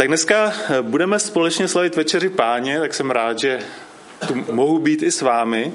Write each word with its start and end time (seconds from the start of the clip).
Tak 0.00 0.08
dneska 0.08 0.52
budeme 0.82 1.18
společně 1.18 1.68
slavit 1.68 1.96
večeři 1.96 2.28
páně, 2.28 2.80
tak 2.80 2.94
jsem 2.94 3.10
rád, 3.10 3.38
že 3.38 3.60
tu 4.28 4.34
mohu 4.52 4.78
být 4.78 5.02
i 5.02 5.10
s 5.10 5.22
vámi. 5.22 5.72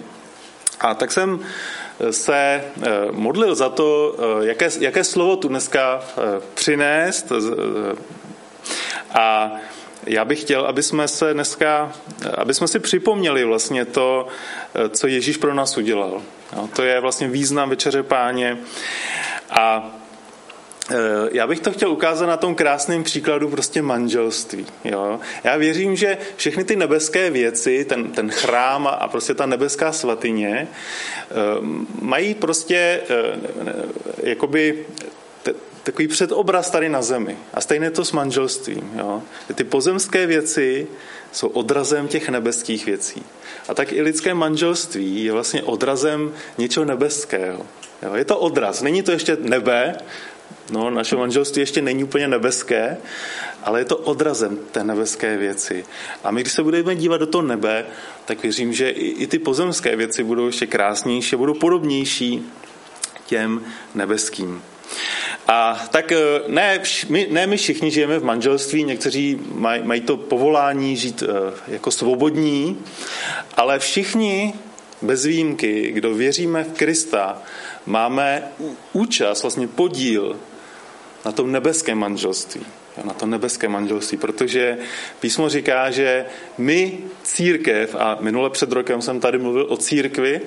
A 0.80 0.94
tak 0.94 1.12
jsem 1.12 1.40
se 2.12 2.36
eh, 2.36 2.62
modlil 3.12 3.56
za 3.56 3.70
to, 3.70 4.16
eh, 4.20 4.48
jaké, 4.48 4.70
jaké 4.80 5.04
slovo 5.04 5.36
tu 5.36 5.48
dneska 5.48 6.02
eh, 6.04 6.42
přinést. 6.54 7.32
A 9.14 9.52
já 10.06 10.26
bych 10.26 10.42
chtěl, 10.42 10.66
aby 10.66 10.84
jsme 10.84 11.08
se 11.08 11.34
dneska, 11.34 11.92
aby 12.38 12.54
jsme 12.54 12.68
si 12.68 12.80
připomněli 12.80 13.44
vlastně 13.44 13.86
to, 13.86 14.28
co 14.90 15.08
Ježíš 15.08 15.38
pro 15.38 15.54
nás 15.54 15.78
udělal. 15.78 16.22
to 16.76 16.84
je 16.84 17.00
vlastně 17.00 17.28
význam 17.28 17.70
Večeře 17.70 18.04
páně. 18.04 18.58
A 19.50 19.92
Eh, 20.05 20.05
já 21.32 21.48
bych 21.48 21.60
to 21.60 21.72
chtěl 21.72 21.92
ukázat 21.92 22.26
na 22.26 22.38
tom 22.38 22.56
krásném 22.56 23.04
příkladu 23.04 23.50
prostě 23.50 23.82
manželství. 23.82 24.66
Jo? 24.84 25.20
Já 25.44 25.58
věřím, 25.58 25.96
že 25.96 26.18
všechny 26.36 26.64
ty 26.64 26.76
nebeské 26.76 27.30
věci, 27.30 27.86
ten, 27.86 28.12
ten 28.12 28.32
chrám 28.32 28.88
a 28.88 29.08
prostě 29.08 29.34
ta 29.34 29.46
nebeská 29.46 29.92
svatyně 29.92 30.68
eh, 30.68 31.34
mají 32.02 32.34
prostě 32.34 33.02
eh, 33.10 33.40
jakoby 34.24 34.86
takový 35.86 36.08
předobraz 36.08 36.72
tady 36.72 36.90
na 36.90 37.02
zemi. 37.02 37.38
A 37.54 37.62
stejně 37.62 37.92
to 37.92 38.06
s 38.06 38.12
manželstvím. 38.12 38.92
Jo? 38.98 39.22
Ty 39.56 39.64
pozemské 39.64 40.26
věci 40.26 40.88
jsou 41.32 41.48
odrazem 41.48 42.08
těch 42.08 42.30
nebeských 42.30 42.86
věcí. 42.86 43.24
A 43.68 43.74
tak 43.74 43.94
i 43.94 44.02
lidské 44.02 44.34
manželství 44.34 45.24
je 45.24 45.32
vlastně 45.32 45.64
odrazem 45.64 46.34
něčeho 46.58 46.86
nebeského. 46.86 47.66
Jo? 48.04 48.16
Je 48.16 48.26
to 48.26 48.40
odraz. 48.40 48.82
Není 48.82 49.04
to 49.04 49.12
ještě 49.12 49.38
nebe, 49.40 49.98
No, 50.72 50.90
naše 50.90 51.16
manželství 51.16 51.60
ještě 51.60 51.82
není 51.82 52.04
úplně 52.04 52.28
nebeské, 52.28 52.98
ale 53.64 53.80
je 53.80 53.86
to 53.86 53.98
odrazem 53.98 54.60
té 54.72 54.84
nebeské 54.84 55.38
věci. 55.38 55.86
A 56.24 56.32
my, 56.32 56.42
když 56.42 56.54
se 56.54 56.64
budeme 56.64 56.96
dívat 56.96 57.18
do 57.18 57.28
toho 57.28 57.42
nebe, 57.42 57.86
tak 58.26 58.44
věřím, 58.44 58.74
že 58.74 58.90
i, 58.90 59.08
i 59.08 59.28
ty 59.28 59.40
pozemské 59.40 59.96
věci 59.96 60.24
budou 60.24 60.46
ještě 60.46 60.68
krásnější, 60.68 61.36
budou 61.36 61.54
podobnější 61.54 62.52
těm 63.26 63.66
nebeským. 63.96 64.62
A 65.48 65.88
tak 65.92 66.12
eh, 66.12 66.18
ne, 66.48 66.82
my, 67.10 67.28
ne 67.32 67.48
my 67.48 67.58
všichni 67.58 67.92
žijeme 67.92 68.20
v 68.20 68.24
manželství, 68.24 68.84
někteří 68.84 69.40
maj, 69.52 69.84
mají 69.84 70.02
to 70.02 70.18
povolání 70.18 70.98
žít 70.98 71.24
eh, 71.24 71.54
jako 71.68 71.92
svobodní, 71.92 72.78
ale 73.58 73.80
všichni 73.80 74.54
bez 75.02 75.26
výjimky, 75.26 75.92
kdo 75.92 76.14
věříme 76.14 76.64
v 76.64 76.74
Krista, 76.74 77.42
máme 77.86 78.44
účast, 78.94 79.42
vlastně 79.42 79.68
podíl 79.68 80.40
na 81.26 81.32
tom 81.32 81.52
nebeském 81.52 81.98
manželství. 81.98 82.66
Na 83.04 83.14
to 83.14 83.26
nebeské 83.26 83.68
manželství, 83.68 84.18
protože 84.18 84.78
písmo 85.20 85.50
říká, 85.50 85.92
že 85.92 86.26
my 86.58 86.98
církev, 87.24 87.96
a 87.96 88.18
minule 88.20 88.50
před 88.50 88.72
rokem 88.72 89.02
jsem 89.02 89.20
tady 89.20 89.38
mluvil 89.38 89.66
o 89.70 89.78
církvi, 89.78 90.42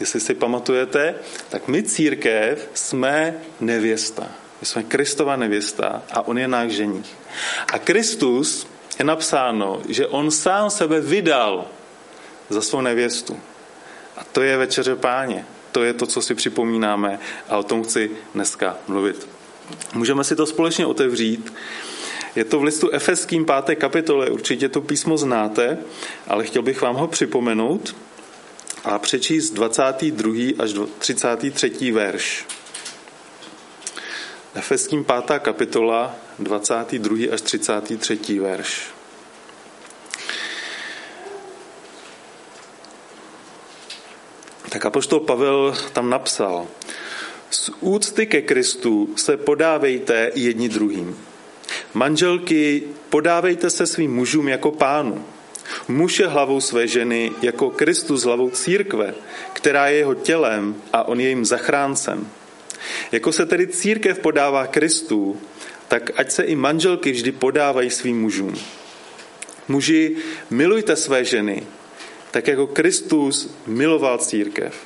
jestli 0.00 0.20
si 0.20 0.34
pamatujete, 0.34 1.14
tak 1.48 1.68
my 1.68 1.82
církev 1.82 2.68
jsme 2.74 3.34
nevěsta. 3.60 4.26
My 4.60 4.66
jsme 4.66 4.82
Kristova 4.82 5.36
nevěsta 5.36 6.02
a 6.12 6.26
on 6.26 6.38
je 6.38 6.48
náš 6.48 6.70
ženich. 6.70 7.14
A 7.72 7.78
Kristus 7.78 8.66
je 8.98 9.04
napsáno, 9.04 9.82
že 9.88 10.06
on 10.06 10.30
sám 10.30 10.70
sebe 10.70 11.00
vydal 11.00 11.66
za 12.48 12.62
svou 12.62 12.80
nevěstu. 12.80 13.40
A 14.16 14.24
to 14.24 14.42
je 14.42 14.56
večeře 14.56 14.96
páně. 14.96 15.44
To 15.76 15.82
je 15.82 15.92
to, 15.92 16.06
co 16.06 16.22
si 16.22 16.34
připomínáme 16.34 17.18
a 17.48 17.56
o 17.56 17.62
tom 17.62 17.84
chci 17.84 18.10
dneska 18.34 18.76
mluvit. 18.88 19.28
Můžeme 19.94 20.24
si 20.24 20.36
to 20.36 20.46
společně 20.46 20.86
otevřít. 20.86 21.52
Je 22.36 22.44
to 22.44 22.58
v 22.58 22.64
listu 22.64 22.90
Efeským 22.90 23.46
5. 23.64 23.76
kapitole, 23.76 24.30
určitě 24.30 24.68
to 24.68 24.80
písmo 24.80 25.18
znáte, 25.18 25.78
ale 26.28 26.44
chtěl 26.44 26.62
bych 26.62 26.82
vám 26.82 26.96
ho 26.96 27.08
připomenout 27.08 27.96
a 28.84 28.98
přečíst 28.98 29.50
22. 29.50 30.32
až 30.58 30.74
33. 30.98 31.92
verš. 31.92 32.46
Efeským 34.54 35.04
5. 35.04 35.38
kapitola, 35.38 36.14
22. 36.38 37.34
až 37.34 37.40
33. 37.40 38.40
verš. 38.40 38.95
Tak 44.68 44.86
apoštol 44.86 45.20
Pavel 45.20 45.74
tam 45.92 46.10
napsal, 46.10 46.66
z 47.50 47.70
úcty 47.80 48.26
ke 48.26 48.42
Kristu 48.42 49.08
se 49.16 49.36
podávejte 49.36 50.30
jedni 50.34 50.68
druhým. 50.68 51.16
Manželky, 51.94 52.82
podávejte 53.10 53.70
se 53.70 53.86
svým 53.86 54.14
mužům 54.14 54.48
jako 54.48 54.70
pánu. 54.70 55.24
Muž 55.88 56.18
je 56.18 56.26
hlavou 56.26 56.60
své 56.60 56.86
ženy 56.88 57.32
jako 57.42 57.70
Kristus 57.70 58.22
hlavou 58.22 58.50
církve, 58.50 59.14
která 59.52 59.88
je 59.88 59.96
jeho 59.96 60.14
tělem 60.14 60.74
a 60.92 61.08
on 61.08 61.20
je 61.20 61.26
jejím 61.26 61.44
zachráncem. 61.44 62.28
Jako 63.12 63.32
se 63.32 63.46
tedy 63.46 63.66
církev 63.66 64.18
podává 64.18 64.66
Kristu, 64.66 65.40
tak 65.88 66.10
ať 66.16 66.30
se 66.30 66.42
i 66.42 66.56
manželky 66.56 67.12
vždy 67.12 67.32
podávají 67.32 67.90
svým 67.90 68.20
mužům. 68.20 68.54
Muži, 69.68 70.16
milujte 70.50 70.96
své 70.96 71.24
ženy, 71.24 71.62
tak 72.36 72.48
jako 72.48 72.66
Kristus 72.66 73.50
miloval 73.66 74.18
církev. 74.18 74.76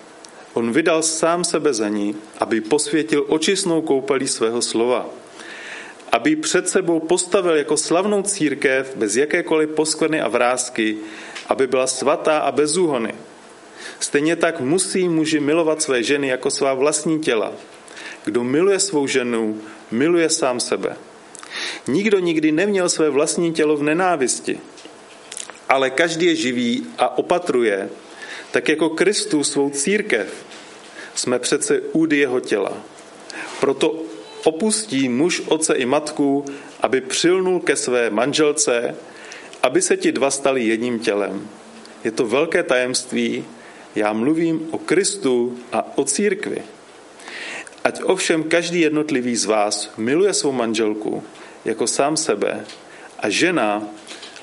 On 0.54 0.72
vydal 0.72 1.02
sám 1.02 1.44
sebe 1.44 1.74
za 1.74 1.88
ní, 1.88 2.16
aby 2.38 2.60
posvětil 2.60 3.24
očistnou 3.28 3.82
koupelí 3.82 4.28
svého 4.28 4.62
slova. 4.62 5.06
Aby 6.12 6.36
před 6.36 6.68
sebou 6.68 7.00
postavil 7.00 7.54
jako 7.54 7.76
slavnou 7.76 8.22
církev 8.22 8.96
bez 8.96 9.16
jakékoliv 9.16 9.70
poskvrny 9.70 10.20
a 10.20 10.28
vrázky, 10.28 10.96
aby 11.48 11.66
byla 11.66 11.86
svatá 11.86 12.38
a 12.38 12.52
bez 12.52 12.76
úhony. 12.76 13.14
Stejně 14.00 14.36
tak 14.36 14.60
musí 14.60 15.08
muži 15.08 15.40
milovat 15.40 15.82
své 15.82 16.02
ženy 16.02 16.28
jako 16.28 16.50
svá 16.50 16.74
vlastní 16.74 17.20
těla. 17.20 17.52
Kdo 18.24 18.44
miluje 18.44 18.78
svou 18.78 19.06
ženu, 19.06 19.60
miluje 19.90 20.28
sám 20.28 20.60
sebe. 20.60 20.96
Nikdo 21.88 22.18
nikdy 22.18 22.52
neměl 22.52 22.88
své 22.88 23.10
vlastní 23.10 23.52
tělo 23.52 23.76
v 23.76 23.82
nenávisti, 23.82 24.60
ale 25.70 25.90
každý 25.90 26.26
je 26.26 26.36
živý 26.36 26.86
a 26.98 27.18
opatruje, 27.18 27.88
tak 28.50 28.68
jako 28.68 28.90
Kristus 28.90 29.52
svou 29.52 29.70
církev, 29.70 30.44
jsme 31.14 31.38
přece 31.38 31.80
údy 31.80 32.18
jeho 32.18 32.40
těla. 32.40 32.72
Proto 33.60 34.02
opustí 34.44 35.08
muž 35.08 35.42
oce 35.46 35.74
i 35.74 35.86
matku, 35.86 36.44
aby 36.80 37.00
přilnul 37.00 37.60
ke 37.60 37.76
své 37.76 38.10
manželce, 38.10 38.96
aby 39.62 39.82
se 39.82 39.96
ti 39.96 40.12
dva 40.12 40.30
stali 40.30 40.64
jedním 40.64 40.98
tělem. 40.98 41.48
Je 42.04 42.10
to 42.10 42.26
velké 42.26 42.62
tajemství, 42.62 43.44
já 43.94 44.12
mluvím 44.12 44.68
o 44.70 44.78
Kristu 44.78 45.58
a 45.72 45.98
o 45.98 46.04
církvi. 46.04 46.62
Ať 47.84 48.02
ovšem 48.02 48.42
každý 48.42 48.80
jednotlivý 48.80 49.36
z 49.36 49.44
vás 49.44 49.92
miluje 49.96 50.34
svou 50.34 50.52
manželku 50.52 51.22
jako 51.64 51.86
sám 51.86 52.16
sebe 52.16 52.64
a 53.18 53.28
žena 53.28 53.82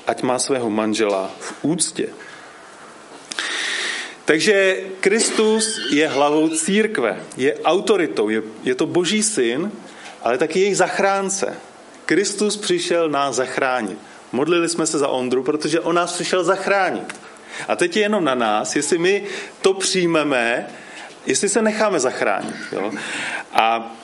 ať 0.08 0.24
má 0.24 0.38
svého 0.40 0.70
manžela 0.70 1.30
v 1.40 1.54
úctě. 1.62 2.08
Takže 4.24 4.76
Kristus 5.00 5.80
je 5.92 6.08
hlavou 6.08 6.48
církve, 6.48 7.16
je 7.36 7.56
autoritou, 7.64 8.28
je, 8.28 8.42
je 8.64 8.74
to 8.74 8.86
boží 8.86 9.22
syn, 9.22 9.72
ale 10.22 10.38
taky 10.38 10.60
jejich 10.60 10.76
zachránce. 10.76 11.56
Kristus 12.06 12.56
přišel 12.56 13.08
nás 13.08 13.36
zachránit. 13.36 13.98
Modlili 14.32 14.68
jsme 14.68 14.86
se 14.86 14.98
za 14.98 15.08
Ondru, 15.08 15.42
protože 15.42 15.80
on 15.80 15.94
nás 15.94 16.12
přišel 16.12 16.44
zachránit. 16.44 17.20
A 17.68 17.76
teď 17.76 17.96
je 17.96 18.02
jenom 18.02 18.24
na 18.24 18.34
nás, 18.34 18.76
jestli 18.76 18.98
my 18.98 19.24
to 19.62 19.74
přijmeme, 19.74 20.66
jestli 21.26 21.48
se 21.48 21.62
necháme 21.62 22.00
zachránit. 22.00 22.56
Jo? 22.72 22.92
A 23.52 23.96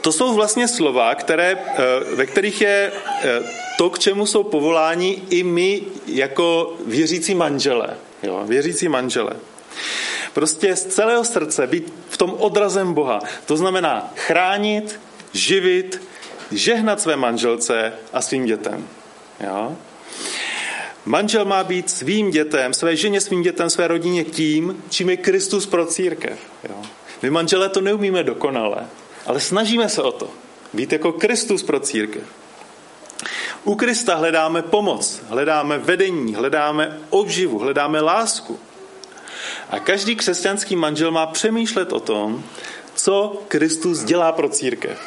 to 0.00 0.12
jsou 0.12 0.34
vlastně 0.34 0.68
slova, 0.68 1.14
které, 1.14 1.58
eh, 1.58 2.14
ve 2.14 2.26
kterých 2.26 2.60
je 2.60 2.92
eh, 3.22 3.65
to, 3.76 3.90
k 3.90 3.98
čemu 3.98 4.26
jsou 4.26 4.42
povoláni 4.42 5.22
i 5.30 5.42
my 5.42 5.82
jako 6.06 6.76
věřící 6.86 7.34
manžele. 7.34 7.96
Jo, 8.22 8.42
věřící 8.46 8.88
manžele. 8.88 9.32
Prostě 10.32 10.76
z 10.76 10.86
celého 10.86 11.24
srdce 11.24 11.66
být 11.66 11.92
v 12.08 12.16
tom 12.16 12.34
odrazem 12.38 12.94
Boha. 12.94 13.20
To 13.46 13.56
znamená 13.56 14.12
chránit, 14.16 15.00
živit, 15.32 16.02
žehnat 16.52 17.00
své 17.00 17.16
manželce 17.16 17.92
a 18.12 18.20
svým 18.22 18.46
dětem. 18.46 18.88
Jo? 19.40 19.76
Manžel 21.04 21.44
má 21.44 21.64
být 21.64 21.90
svým 21.90 22.30
dětem, 22.30 22.74
své 22.74 22.96
ženě, 22.96 23.20
svým 23.20 23.42
dětem, 23.42 23.70
své 23.70 23.88
rodině 23.88 24.24
tím, 24.24 24.84
čím 24.90 25.10
je 25.10 25.16
Kristus 25.16 25.66
pro 25.66 25.86
církev. 25.86 26.38
Jo? 26.68 26.82
My 27.22 27.30
manželé 27.30 27.68
to 27.68 27.80
neumíme 27.80 28.24
dokonale, 28.24 28.86
ale 29.26 29.40
snažíme 29.40 29.88
se 29.88 30.02
o 30.02 30.12
to. 30.12 30.30
Být 30.72 30.92
jako 30.92 31.12
Kristus 31.12 31.62
pro 31.62 31.80
církev. 31.80 32.22
U 33.66 33.74
Krista 33.74 34.14
hledáme 34.14 34.62
pomoc, 34.62 35.22
hledáme 35.28 35.78
vedení, 35.78 36.34
hledáme 36.34 36.98
obživu, 37.10 37.58
hledáme 37.58 38.00
lásku. 38.00 38.58
A 39.70 39.78
každý 39.78 40.16
křesťanský 40.16 40.76
manžel 40.76 41.10
má 41.10 41.26
přemýšlet 41.26 41.92
o 41.92 42.00
tom, 42.00 42.44
co 42.94 43.42
Kristus 43.48 44.04
dělá 44.04 44.32
pro 44.32 44.48
církev. 44.48 44.98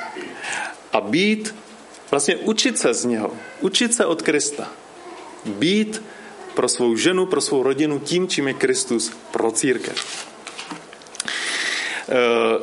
A 0.94 1.02
být 1.02 1.56
vlastně 2.12 2.36
učit 2.36 2.78
se 2.78 2.94
z 2.94 3.06
něho, 3.06 3.32
učit 3.62 3.94
se 3.94 4.06
od 4.06 4.22
Krista. 4.22 4.68
Být 5.46 6.04
pro 6.54 6.70
svou 6.70 6.96
ženu, 6.96 7.26
pro 7.26 7.42
svou 7.42 7.64
rodinu 7.64 8.00
tím, 8.00 8.28
čím 8.28 8.48
je 8.48 8.54
Kristus 8.54 9.12
pro 9.32 9.52
církev. 9.52 10.28
Eh, 12.10 12.16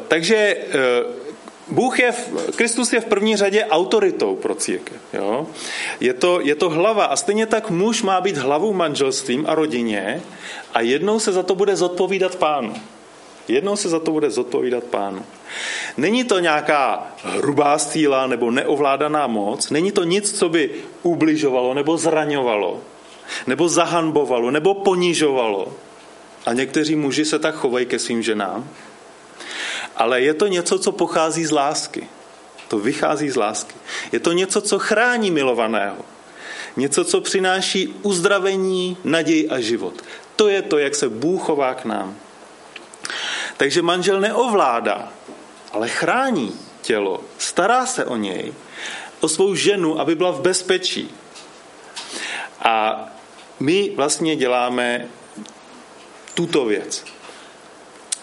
takže 0.08 0.36
eh, 0.36 1.25
Bůh 1.68 1.98
je, 1.98 2.14
Kristus 2.56 2.92
je 2.92 3.00
v 3.00 3.04
první 3.04 3.36
řadě 3.36 3.64
autoritou 3.64 4.36
pro 4.36 4.54
církev. 4.54 4.96
Jo? 5.12 5.46
Je, 6.00 6.14
to, 6.14 6.40
je 6.40 6.54
to 6.54 6.70
hlava 6.70 7.04
a 7.04 7.16
stejně 7.16 7.46
tak 7.46 7.70
muž 7.70 8.02
má 8.02 8.20
být 8.20 8.36
hlavou 8.36 8.72
manželstvím 8.72 9.44
a 9.48 9.54
rodině 9.54 10.22
a 10.74 10.80
jednou 10.80 11.20
se 11.20 11.32
za 11.32 11.42
to 11.42 11.54
bude 11.54 11.76
zodpovídat 11.76 12.36
pánu. 12.36 12.74
Jednou 13.48 13.76
se 13.76 13.88
za 13.88 14.00
to 14.00 14.10
bude 14.10 14.30
zodpovídat 14.30 14.84
pánu. 14.84 15.22
Není 15.96 16.24
to 16.24 16.38
nějaká 16.38 17.06
hrubá 17.22 17.78
síla 17.78 18.26
nebo 18.26 18.50
neovládaná 18.50 19.26
moc, 19.26 19.70
není 19.70 19.92
to 19.92 20.04
nic, 20.04 20.38
co 20.38 20.48
by 20.48 20.70
ubližovalo 21.02 21.74
nebo 21.74 21.96
zraňovalo, 21.96 22.80
nebo 23.46 23.68
zahanbovalo, 23.68 24.50
nebo 24.50 24.74
ponižovalo. 24.74 25.72
A 26.46 26.52
někteří 26.52 26.96
muži 26.96 27.24
se 27.24 27.38
tak 27.38 27.54
chovají 27.54 27.86
ke 27.86 27.98
svým 27.98 28.22
ženám. 28.22 28.68
Ale 29.96 30.20
je 30.20 30.34
to 30.34 30.46
něco, 30.46 30.78
co 30.78 30.92
pochází 30.92 31.44
z 31.44 31.50
lásky. 31.50 32.08
To 32.68 32.78
vychází 32.78 33.30
z 33.30 33.36
lásky. 33.36 33.74
Je 34.12 34.20
to 34.20 34.32
něco, 34.32 34.60
co 34.60 34.78
chrání 34.78 35.30
milovaného. 35.30 35.96
Něco, 36.76 37.04
co 37.04 37.20
přináší 37.20 37.88
uzdravení, 38.02 38.96
naději 39.04 39.48
a 39.48 39.60
život. 39.60 40.02
To 40.36 40.48
je 40.48 40.62
to, 40.62 40.78
jak 40.78 40.94
se 40.94 41.08
Bůh 41.08 41.42
chová 41.42 41.74
k 41.74 41.84
nám. 41.84 42.16
Takže 43.56 43.82
manžel 43.82 44.20
neovládá, 44.20 45.12
ale 45.72 45.88
chrání 45.88 46.60
tělo, 46.82 47.20
stará 47.38 47.86
se 47.86 48.04
o 48.04 48.16
něj, 48.16 48.54
o 49.20 49.28
svou 49.28 49.54
ženu, 49.54 50.00
aby 50.00 50.14
byla 50.14 50.30
v 50.30 50.40
bezpečí. 50.40 51.10
A 52.62 53.06
my 53.60 53.92
vlastně 53.96 54.36
děláme 54.36 55.08
tuto 56.34 56.64
věc. 56.64 57.04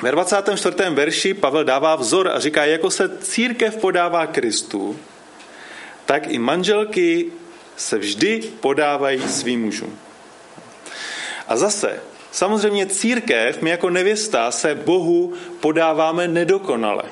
Ve 0.04 0.12
24. 0.12 0.76
verši 0.90 1.34
Pavel 1.34 1.64
dává 1.64 1.96
vzor 1.96 2.28
a 2.28 2.40
říká, 2.40 2.66
jako 2.66 2.92
se 2.92 3.18
církev 3.18 3.78
podává 3.78 4.28
Kristu, 4.28 5.00
tak 6.06 6.28
i 6.28 6.40
manželky 6.40 7.26
se 7.78 7.98
vždy 7.98 8.44
podávají 8.60 9.20
svým 9.20 9.62
mužům. 9.62 10.00
A 11.48 11.58
zase, 11.58 12.00
samozřejmě 12.32 12.86
církev, 12.86 13.62
my 13.62 13.70
jako 13.70 13.90
nevěsta 13.90 14.52
se 14.52 14.76
Bohu 14.76 15.34
podáváme 15.60 16.28
nedokonale. 16.28 17.04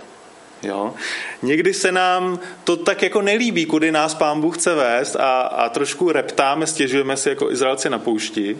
Jo? 0.63 0.93
Někdy 1.41 1.73
se 1.73 1.91
nám 1.91 2.39
to 2.63 2.77
tak 2.77 3.01
jako 3.01 3.21
nelíbí, 3.21 3.65
kudy 3.65 3.91
nás 3.91 4.13
pán 4.13 4.41
Bůh 4.41 4.57
chce 4.57 4.75
vést 4.75 5.15
a, 5.15 5.41
a 5.41 5.69
trošku 5.69 6.11
reptáme, 6.11 6.67
stěžujeme 6.67 7.17
si 7.17 7.29
jako 7.29 7.51
Izraelci 7.51 7.89
na 7.89 7.99
poušti. 7.99 8.57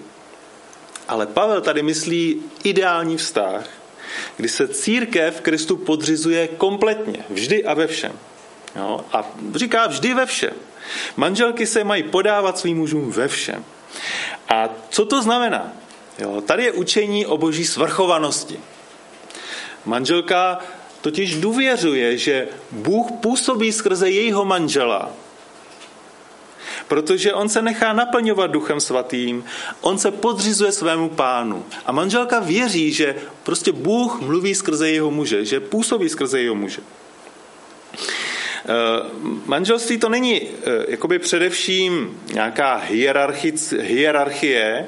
Ale 1.07 1.27
Pavel 1.27 1.61
tady 1.61 1.83
myslí 1.83 2.43
ideální 2.63 3.17
vztah, 3.17 3.80
kdy 4.37 4.49
se 4.49 4.67
církev 4.67 5.41
Kristu 5.41 5.77
podřizuje 5.77 6.47
kompletně, 6.47 7.25
vždy 7.29 7.65
a 7.65 7.73
ve 7.73 7.87
všem. 7.87 8.11
Jo? 8.75 9.05
A 9.13 9.31
říká 9.55 9.87
vždy 9.87 10.13
ve 10.13 10.25
všem. 10.25 10.53
Manželky 11.17 11.67
se 11.67 11.83
mají 11.83 12.03
podávat 12.03 12.57
svým 12.57 12.77
mužům 12.77 13.11
ve 13.11 13.27
všem. 13.27 13.65
A 14.49 14.69
co 14.89 15.05
to 15.05 15.21
znamená? 15.21 15.73
Jo, 16.19 16.41
tady 16.41 16.63
je 16.63 16.71
učení 16.71 17.25
o 17.25 17.37
boží 17.37 17.65
svrchovanosti. 17.65 18.59
Manželka 19.85 20.59
totiž 21.01 21.35
důvěřuje, 21.35 22.17
že 22.17 22.47
Bůh 22.71 23.11
působí 23.11 23.71
skrze 23.71 24.09
jejího 24.09 24.45
manžela 24.45 25.11
protože 26.91 27.33
on 27.33 27.49
se 27.49 27.61
nechá 27.61 27.93
naplňovat 27.93 28.51
duchem 28.51 28.79
svatým, 28.79 29.43
on 29.81 29.97
se 29.97 30.11
podřizuje 30.11 30.71
svému 30.71 31.09
pánu. 31.09 31.65
A 31.85 31.91
manželka 31.91 32.39
věří, 32.39 32.91
že 32.91 33.15
prostě 33.43 33.71
Bůh 33.71 34.21
mluví 34.21 34.55
skrze 34.55 34.89
jeho 34.89 35.11
muže, 35.11 35.45
že 35.45 35.59
působí 35.59 36.09
skrze 36.09 36.41
jeho 36.41 36.55
muže. 36.55 36.81
Eh, 36.83 37.97
manželství 39.45 39.97
to 39.97 40.09
není 40.09 40.41
eh, 40.41 40.51
jakoby 40.87 41.19
především 41.19 42.19
nějaká 42.33 42.83
hierarchie, 43.71 44.87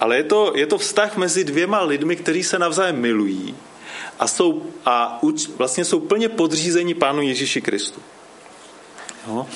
ale 0.00 0.16
je 0.16 0.24
to, 0.24 0.52
je 0.54 0.66
to 0.66 0.78
vztah 0.78 1.16
mezi 1.16 1.44
dvěma 1.44 1.82
lidmi, 1.82 2.16
kteří 2.16 2.42
se 2.42 2.58
navzájem 2.58 3.00
milují 3.00 3.54
a, 4.18 4.26
jsou, 4.26 4.62
a 4.84 5.18
uč, 5.22 5.48
vlastně 5.58 5.84
jsou 5.84 6.00
plně 6.00 6.28
podřízeni 6.28 6.94
Pánu 6.94 7.22
Ježíši 7.22 7.60
Kristu. 7.60 8.00
Jo? 9.26 9.46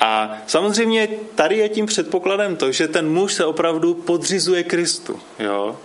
A 0.00 0.38
samozřejmě 0.46 1.08
tady 1.34 1.56
je 1.56 1.68
tím 1.68 1.86
předpokladem 1.86 2.56
to, 2.56 2.72
že 2.72 2.88
ten 2.88 3.08
muž 3.08 3.32
se 3.32 3.44
opravdu 3.44 3.94
podřizuje 3.94 4.62
Kristu. 4.62 5.20
Jo? 5.38 5.76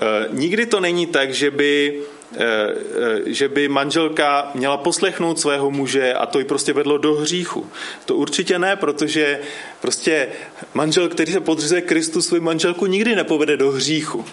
E, 0.00 0.28
nikdy 0.32 0.66
to 0.66 0.80
není 0.80 1.06
tak, 1.06 1.34
že 1.34 1.50
by, 1.50 2.02
e, 2.36 2.44
e, 2.44 3.32
že 3.32 3.48
by 3.48 3.68
manželka 3.68 4.50
měla 4.54 4.76
poslechnout 4.76 5.40
svého 5.40 5.70
muže 5.70 6.14
a 6.14 6.26
to 6.26 6.38
ji 6.38 6.44
prostě 6.44 6.72
vedlo 6.72 6.98
do 6.98 7.14
hříchu. 7.14 7.70
To 8.04 8.14
určitě 8.16 8.58
ne, 8.58 8.76
protože 8.76 9.40
prostě 9.80 10.28
manžel, 10.74 11.08
který 11.08 11.32
se 11.32 11.40
podřizuje 11.40 11.80
Kristu, 11.80 12.22
svou 12.22 12.40
manželku 12.40 12.86
nikdy 12.86 13.16
nepovede 13.16 13.56
do 13.56 13.70
hříchu. 13.70 14.24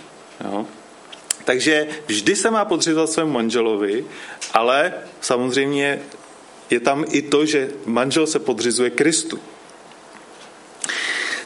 Jo? 0.45 0.65
Takže 1.43 1.87
vždy 2.07 2.35
se 2.35 2.51
má 2.51 2.65
podřizovat 2.65 3.09
svému 3.09 3.31
manželovi, 3.31 4.05
ale 4.53 4.93
samozřejmě 5.21 5.99
je 6.71 6.79
tam 6.79 7.05
i 7.11 7.21
to, 7.21 7.45
že 7.45 7.69
manžel 7.85 8.27
se 8.27 8.39
podřizuje 8.39 8.89
Kristu. 8.89 9.39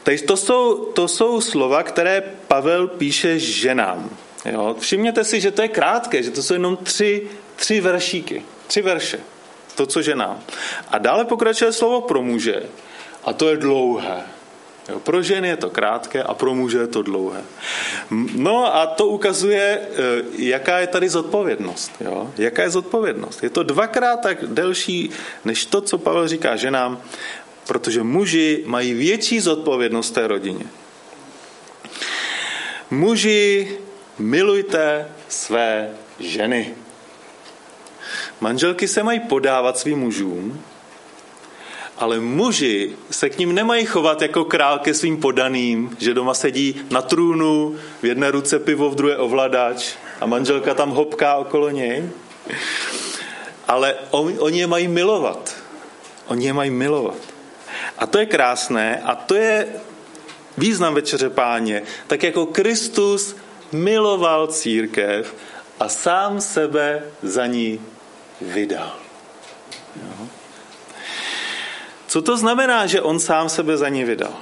Takže 0.02 0.24
to 0.24 0.36
jsou, 0.36 0.84
to 0.84 1.08
jsou 1.08 1.40
slova, 1.40 1.82
které 1.82 2.22
Pavel 2.48 2.88
píše 2.88 3.38
ženám. 3.38 4.10
Jo? 4.44 4.76
Všimněte 4.78 5.24
si, 5.24 5.40
že 5.40 5.50
to 5.50 5.62
je 5.62 5.68
krátké, 5.68 6.22
že 6.22 6.30
to 6.30 6.42
jsou 6.42 6.54
jenom 6.54 6.76
tři, 6.76 7.28
tři 7.56 7.80
veršíky, 7.80 8.42
tři 8.66 8.82
verše. 8.82 9.18
To, 9.74 9.86
co 9.86 10.02
ženám. 10.02 10.40
A 10.88 10.98
dále 10.98 11.24
pokračuje 11.24 11.72
slovo 11.72 12.00
pro 12.00 12.22
muže. 12.22 12.62
A 13.24 13.32
to 13.32 13.48
je 13.48 13.56
dlouhé. 13.56 14.35
Jo, 14.88 15.00
pro 15.00 15.22
ženy 15.22 15.48
je 15.48 15.56
to 15.56 15.70
krátké 15.70 16.22
a 16.22 16.34
pro 16.34 16.54
muže 16.54 16.78
je 16.78 16.86
to 16.86 17.02
dlouhé. 17.02 17.42
No 18.34 18.76
a 18.76 18.86
to 18.86 19.06
ukazuje, 19.06 19.62
e, 19.62 19.80
jaká 20.38 20.78
je 20.78 20.86
tady 20.86 21.08
zodpovědnost. 21.08 21.92
Jo? 22.00 22.30
Jaká 22.38 22.62
je 22.62 22.70
zodpovědnost? 22.70 23.42
Je 23.42 23.50
to 23.50 23.62
dvakrát 23.62 24.16
tak 24.16 24.44
delší, 24.46 25.10
než 25.44 25.66
to, 25.66 25.80
co 25.80 25.98
Pavel 25.98 26.28
říká 26.28 26.56
ženám, 26.56 27.02
protože 27.66 28.02
muži 28.02 28.62
mají 28.66 28.94
větší 28.94 29.40
zodpovědnost 29.40 30.10
té 30.10 30.26
rodině. 30.26 30.64
Muži, 32.90 33.78
milujte 34.18 35.08
své 35.28 35.90
ženy. 36.20 36.74
Manželky 38.40 38.88
se 38.88 39.02
mají 39.02 39.20
podávat 39.20 39.78
svým 39.78 39.98
mužům, 39.98 40.62
ale 41.98 42.20
muži 42.20 42.96
se 43.10 43.30
k 43.30 43.38
ním 43.38 43.54
nemají 43.54 43.86
chovat 43.86 44.22
jako 44.22 44.44
král 44.44 44.78
ke 44.78 44.94
svým 44.94 45.20
podaným, 45.20 45.96
že 45.98 46.14
doma 46.14 46.34
sedí 46.34 46.80
na 46.90 47.02
trůnu, 47.02 47.76
v 48.02 48.06
jedné 48.06 48.30
ruce 48.30 48.58
pivo, 48.58 48.90
v 48.90 48.94
druhé 48.94 49.16
ovladač 49.16 49.94
a 50.20 50.26
manželka 50.26 50.74
tam 50.74 50.90
hopká 50.90 51.36
okolo 51.36 51.70
něj. 51.70 52.08
Ale 53.68 53.94
on, 54.10 54.34
oni 54.38 54.58
je 54.58 54.66
mají 54.66 54.88
milovat. 54.88 55.56
Oni 56.26 56.46
je 56.46 56.52
mají 56.52 56.70
milovat. 56.70 57.18
A 57.98 58.06
to 58.06 58.18
je 58.18 58.26
krásné 58.26 59.02
a 59.04 59.14
to 59.14 59.34
je 59.34 59.66
význam 60.58 60.94
večeře 60.94 61.30
páně. 61.30 61.82
Tak 62.06 62.22
jako 62.22 62.46
Kristus 62.46 63.36
miloval 63.72 64.46
církev 64.46 65.34
a 65.80 65.88
sám 65.88 66.40
sebe 66.40 67.02
za 67.22 67.46
ní 67.46 67.80
vydal. 68.40 68.92
Jo. 69.96 70.28
Co 72.06 72.22
to 72.22 72.36
znamená, 72.36 72.86
že 72.86 73.00
on 73.00 73.20
sám 73.20 73.48
sebe 73.48 73.76
za 73.76 73.88
ní 73.88 74.04
vydal? 74.04 74.32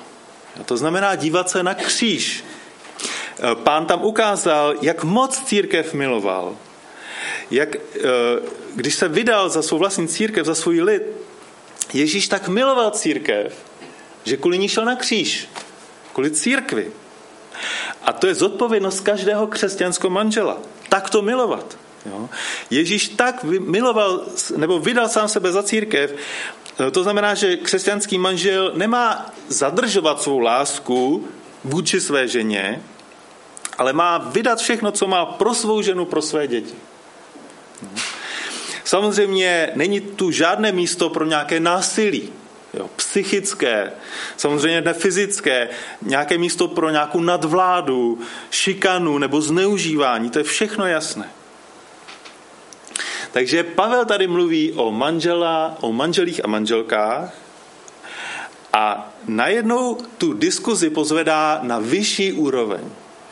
To 0.65 0.77
znamená 0.77 1.17
dívat 1.17 1.51
se 1.51 1.63
na 1.63 1.75
kříž. 1.75 2.45
E, 2.45 3.55
pán 3.55 3.87
tam 3.87 4.05
ukázal, 4.05 4.75
jak 4.81 5.05
moc 5.05 5.45
církev 5.45 5.95
miloval. 5.95 6.57
Jak, 7.51 7.77
e, 7.77 7.81
když 8.75 8.95
se 8.95 9.09
vydal 9.09 9.49
za 9.49 9.63
svou 9.63 9.79
vlastní 9.79 10.09
církev, 10.09 10.47
za 10.47 10.55
svůj 10.55 10.81
lid, 10.81 11.03
Ježíš 11.93 12.29
tak 12.29 12.49
miloval 12.49 12.91
církev, 12.91 13.55
že 14.25 14.37
kvůli 14.37 14.59
ní 14.59 14.69
šel 14.69 14.85
na 14.85 14.97
kříž. 14.97 15.49
Kvůli 16.13 16.31
církvi. 16.31 16.93
A 18.03 18.13
to 18.13 18.27
je 18.27 18.35
zodpovědnost 18.35 19.01
každého 19.01 19.47
křesťanského 19.47 20.11
manžela. 20.11 20.59
Tak 20.89 21.11
to 21.11 21.23
milovat. 21.23 21.79
Jo? 22.07 22.29
Ježíš 22.71 23.09
tak 23.09 23.45
miloval, 23.45 24.27
nebo 24.57 24.79
vydal 24.79 25.09
sám 25.09 25.29
sebe 25.29 25.53
za 25.53 25.63
církev, 25.63 26.11
Eh, 26.11 26.64
to 26.91 27.03
znamená, 27.03 27.35
že 27.35 27.57
křesťanský 27.57 28.19
manžel 28.19 28.73
nemá 28.75 29.31
zadržovat 29.49 30.23
svou 30.23 30.39
lásku 30.39 31.29
vůči 31.65 32.01
své 32.01 32.29
ženě, 32.29 32.83
ale 33.79 33.93
má 33.93 34.19
vydat 34.19 34.59
všechno, 34.59 34.93
co 34.93 35.07
má 35.07 35.27
pro 35.27 35.55
svou 35.55 35.83
ženu, 35.83 36.05
pro 36.05 36.23
své 36.23 36.47
děti. 36.47 36.75
Samozřejmě 38.85 39.73
není 39.75 40.01
tu 40.01 40.31
žádné 40.31 40.73
místo 40.73 41.11
pro 41.11 41.25
nějaké 41.25 41.61
násilí. 41.61 42.33
jo, 42.75 42.91
psychické, 42.97 43.93
samozřejmě 44.37 44.81
ne 44.81 44.93
fyzické, 44.95 45.69
nějaké 46.03 46.39
místo 46.39 46.69
pro 46.69 46.91
nějakou 46.91 47.21
nadvládu, 47.21 48.19
šikanu 48.51 49.19
nebo 49.19 49.41
zneužívání, 49.41 50.31
to 50.31 50.39
je 50.39 50.45
všechno 50.45 50.87
jasné. 50.87 51.31
Takže 53.35 53.63
Pavel 53.63 54.05
tady 54.05 54.27
mluví 54.27 54.73
o 54.73 54.93
manžela, 54.93 55.77
o 55.81 55.93
manželích 55.93 56.45
a 56.45 56.49
manželkách 56.49 57.35
a 58.73 59.11
najednou 59.27 59.99
tu 60.19 60.33
diskuzi 60.33 60.91
pozvedá 60.91 61.59
na 61.63 61.79
vyšší 61.79 62.33
úroveň. 62.33 62.81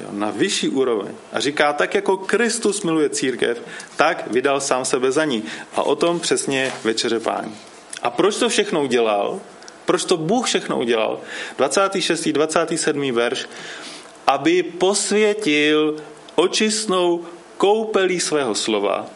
Jo, 0.00 0.09
na 0.11 0.30
vyšší 0.30 0.68
úroveň. 0.68 1.14
A 1.32 1.40
říká, 1.40 1.73
tak 1.73 1.94
jako 1.94 2.16
Kristus 2.16 2.82
miluje 2.82 3.11
církev, 3.11 3.62
tak 3.97 4.26
vydal 4.30 4.61
sám 4.61 4.85
sebe 4.85 5.12
za 5.12 5.25
ní. 5.25 5.44
A 5.75 5.82
o 5.82 5.97
tom 5.97 6.21
přesně 6.21 6.73
večeře 6.85 7.21
pání. 7.21 7.54
A 8.02 8.11
proč 8.11 8.37
to 8.37 8.49
všechno 8.49 8.82
udělal? 8.82 9.40
Proč 9.85 10.04
to 10.04 10.16
Bůh 10.16 10.47
všechno 10.47 10.78
udělal? 10.78 11.21
26. 11.59 12.28
27. 12.28 13.12
verš. 13.12 13.47
Aby 14.26 14.62
posvětil 14.62 15.97
očistnou 16.35 17.25
koupelí 17.56 18.21
svého 18.21 18.54
slova, 18.54 19.06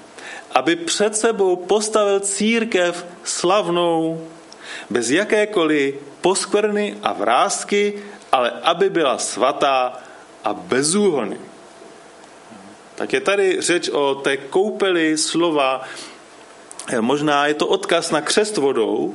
aby 0.56 0.76
před 0.76 1.16
sebou 1.16 1.56
postavil 1.56 2.20
církev 2.20 3.06
slavnou, 3.24 4.28
bez 4.90 5.10
jakékoliv 5.10 5.94
poskvrny 6.20 6.96
a 7.02 7.12
vrázky, 7.12 8.02
ale 8.32 8.50
aby 8.50 8.90
byla 8.90 9.18
svatá 9.18 10.00
a 10.44 10.54
bezúhony. 10.54 11.36
Tak 12.94 13.12
je 13.12 13.20
tady 13.20 13.60
řeč 13.60 13.88
o 13.88 14.14
té 14.14 14.36
koupeli 14.36 15.18
slova, 15.18 15.84
možná 17.00 17.46
je 17.46 17.54
to 17.54 17.66
odkaz 17.66 18.10
na 18.10 18.20
křest 18.20 18.56
vodou, 18.56 19.14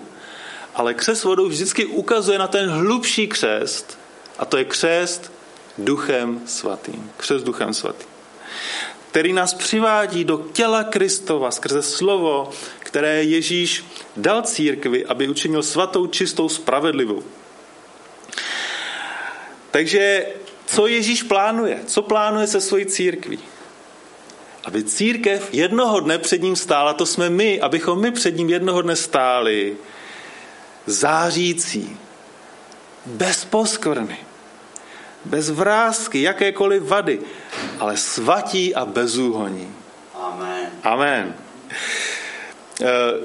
ale 0.75 0.93
křest 0.93 1.24
vodou 1.24 1.48
vždycky 1.48 1.86
ukazuje 1.86 2.39
na 2.39 2.48
ten 2.48 2.69
hlubší 2.69 3.27
křest, 3.27 4.00
a 4.39 4.45
to 4.45 4.57
je 4.57 4.65
křest 4.65 5.31
duchem 5.77 6.41
svatým. 6.45 7.12
Křest 7.17 7.45
duchem 7.45 7.74
svatým. 7.74 8.07
Který 9.11 9.33
nás 9.33 9.53
přivádí 9.53 10.23
do 10.23 10.37
těla 10.53 10.83
Kristova 10.83 11.51
skrze 11.51 11.81
slovo, 11.81 12.49
které 12.79 13.23
Ježíš 13.23 13.85
dal 14.17 14.41
církvi, 14.41 15.05
aby 15.05 15.29
učinil 15.29 15.63
svatou, 15.63 16.07
čistou, 16.07 16.49
spravedlivou. 16.49 17.23
Takže 19.71 20.25
co 20.65 20.87
Ježíš 20.87 21.23
plánuje? 21.23 21.79
Co 21.85 22.01
plánuje 22.01 22.47
se 22.47 22.61
svojí 22.61 22.85
církví? 22.85 23.39
Aby 24.63 24.83
církev 24.83 25.53
jednoho 25.53 25.99
dne 25.99 26.17
před 26.17 26.41
ním 26.41 26.55
stála, 26.55 26.93
to 26.93 27.05
jsme 27.05 27.29
my, 27.29 27.61
abychom 27.61 28.01
my 28.01 28.11
před 28.11 28.37
ním 28.37 28.49
jednoho 28.49 28.81
dne 28.81 28.95
stáli, 28.95 29.77
zářící, 30.85 31.97
bez 33.05 33.45
poskvrny, 33.45 34.17
bez 35.25 35.49
vrázky, 35.49 36.21
jakékoliv 36.21 36.83
vady, 36.83 37.19
ale 37.79 37.97
svatí 37.97 38.75
a 38.75 38.85
bezúhoní. 38.85 39.73
Amen. 40.15 40.69
Amen. 40.83 41.33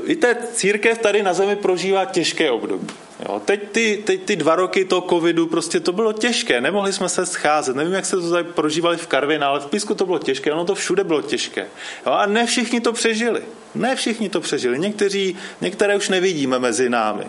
Víte, 0.07 0.37
církev 0.53 0.99
tady 0.99 1.23
na 1.23 1.35
zemi 1.35 1.57
prožívá 1.57 2.05
těžké 2.05 2.51
období. 2.51 2.87
Jo, 3.29 3.43
teď, 3.45 3.71
ty, 3.73 4.03
teď 4.05 4.23
ty 4.23 4.37
dva 4.37 4.57
roky 4.57 4.85
toho 4.85 5.09
covidu, 5.09 5.47
prostě 5.47 5.81
to 5.81 5.93
bylo 5.93 6.13
těžké, 6.13 6.61
nemohli 6.61 6.93
jsme 6.93 7.09
se 7.09 7.27
scházet, 7.27 7.77
nevím, 7.77 7.93
jak 7.93 8.07
se 8.07 8.17
to 8.17 8.31
tady 8.31 8.45
prožívali 8.45 8.97
v 8.97 9.07
Karvině, 9.07 9.45
ale 9.45 9.61
v 9.61 9.67
Písku 9.67 9.95
to 9.95 10.07
bylo 10.07 10.19
těžké, 10.19 10.53
ono 10.53 10.65
to 10.65 10.75
všude 10.75 11.05
bylo 11.05 11.23
těžké. 11.23 11.67
Jo, 12.07 12.13
a 12.13 12.27
ne 12.27 12.47
všichni 12.47 12.81
to 12.81 12.93
přežili, 12.93 13.43
ne 13.75 13.97
všichni 13.97 14.29
to 14.29 14.41
přežili, 14.41 14.79
někteří, 14.79 15.37
některé 15.61 15.97
už 15.97 16.09
nevidíme 16.09 16.59
mezi 16.59 16.91
námi, 16.91 17.25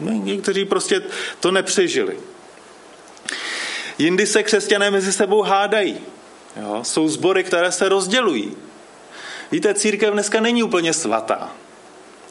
někteří 0.00 0.64
prostě 0.64 1.02
to 1.40 1.50
nepřežili. 1.50 2.16
Jindy 4.02 4.26
se 4.26 4.42
křesťané 4.42 4.90
mezi 4.90 5.12
sebou 5.12 5.42
hádají, 5.42 6.00
jo, 6.62 6.84
jsou 6.84 7.08
sbory, 7.08 7.44
které 7.44 7.72
se 7.72 7.88
rozdělují. 7.88 8.56
Víte, 9.52 9.74
církev 9.74 10.12
dneska 10.12 10.40
není 10.40 10.62
úplně 10.62 10.92
svatá, 10.92 11.52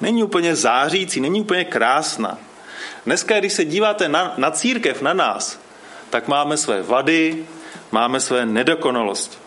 není 0.02 0.24
úplně 0.24 0.56
zářící, 0.56 1.20
není 1.20 1.42
úplně 1.42 1.66
krásná. 1.66 2.38
Dneska, 3.06 3.40
když 3.40 3.54
se 3.54 3.66
díváte 3.66 4.10
na, 4.10 4.34
na 4.38 4.52
církev, 4.52 5.02
na 5.02 5.14
nás, 5.14 5.60
tak 6.10 6.28
máme 6.28 6.58
své 6.58 6.82
vady, 6.82 7.46
máme 7.92 8.20
své 8.20 8.46
nedokonalosti. 8.46 9.38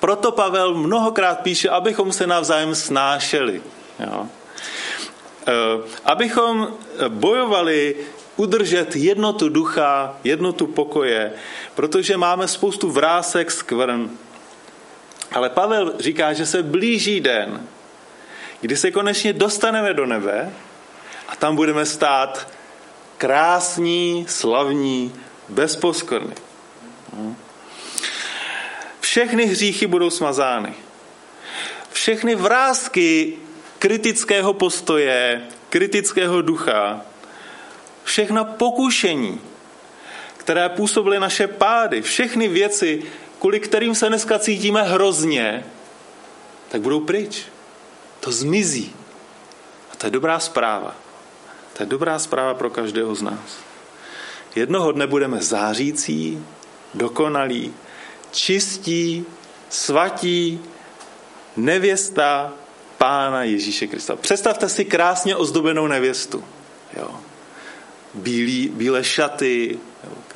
Proto 0.00 0.32
Pavel 0.32 0.74
mnohokrát 0.74 1.40
píše, 1.40 1.68
abychom 1.68 2.12
se 2.12 2.26
navzájem 2.26 2.74
snášeli. 2.74 3.62
Jo? 4.00 4.26
E, 5.46 5.52
abychom 6.04 6.68
bojovali 7.08 7.96
udržet 8.36 8.96
jednotu 8.96 9.48
ducha, 9.48 10.16
jednotu 10.24 10.66
pokoje, 10.66 11.32
protože 11.74 12.16
máme 12.16 12.48
spoustu 12.48 12.90
vrásek, 12.90 13.50
skvrn. 13.50 14.10
Ale 15.32 15.50
Pavel 15.50 15.94
říká, 15.98 16.32
že 16.32 16.46
se 16.46 16.62
blíží 16.62 17.20
den, 17.20 17.66
kdy 18.60 18.76
se 18.76 18.90
konečně 18.90 19.32
dostaneme 19.32 19.94
do 19.94 20.06
nebe 20.06 20.52
a 21.28 21.36
tam 21.36 21.56
budeme 21.56 21.86
stát 21.86 22.48
krásní, 23.18 24.26
slavní, 24.28 25.12
bez 25.48 25.76
poskorny. 25.76 26.34
Všechny 29.00 29.46
hříchy 29.46 29.86
budou 29.86 30.10
smazány. 30.10 30.74
Všechny 31.92 32.34
vrázky 32.34 33.38
kritického 33.78 34.54
postoje, 34.54 35.42
kritického 35.70 36.42
ducha, 36.42 37.00
všechna 38.06 38.44
pokušení, 38.44 39.40
které 40.36 40.68
působily 40.68 41.20
naše 41.20 41.46
pády, 41.46 42.02
všechny 42.02 42.48
věci, 42.48 43.02
kvůli 43.38 43.60
kterým 43.60 43.94
se 43.94 44.08
dneska 44.08 44.38
cítíme 44.38 44.82
hrozně, 44.82 45.66
tak 46.68 46.80
budou 46.80 47.00
pryč. 47.00 47.42
To 48.20 48.32
zmizí. 48.32 48.94
A 49.92 49.96
to 49.96 50.06
je 50.06 50.10
dobrá 50.10 50.38
zpráva. 50.38 50.94
To 51.72 51.82
je 51.82 51.86
dobrá 51.86 52.18
zpráva 52.18 52.54
pro 52.54 52.70
každého 52.70 53.14
z 53.14 53.22
nás. 53.22 53.58
Jednoho 54.54 54.92
dne 54.92 55.06
budeme 55.06 55.42
zářící, 55.42 56.44
dokonalí, 56.94 57.74
čistí, 58.30 59.24
svatí, 59.68 60.60
nevěsta 61.56 62.52
Pána 62.98 63.42
Ježíše 63.42 63.86
Krista. 63.86 64.16
Představte 64.16 64.68
si 64.68 64.84
krásně 64.84 65.36
ozdobenou 65.36 65.86
nevěstu. 65.86 66.44
Jo. 66.96 67.20
Bílý, 68.16 68.68
bílé 68.68 69.04
šaty, 69.04 69.78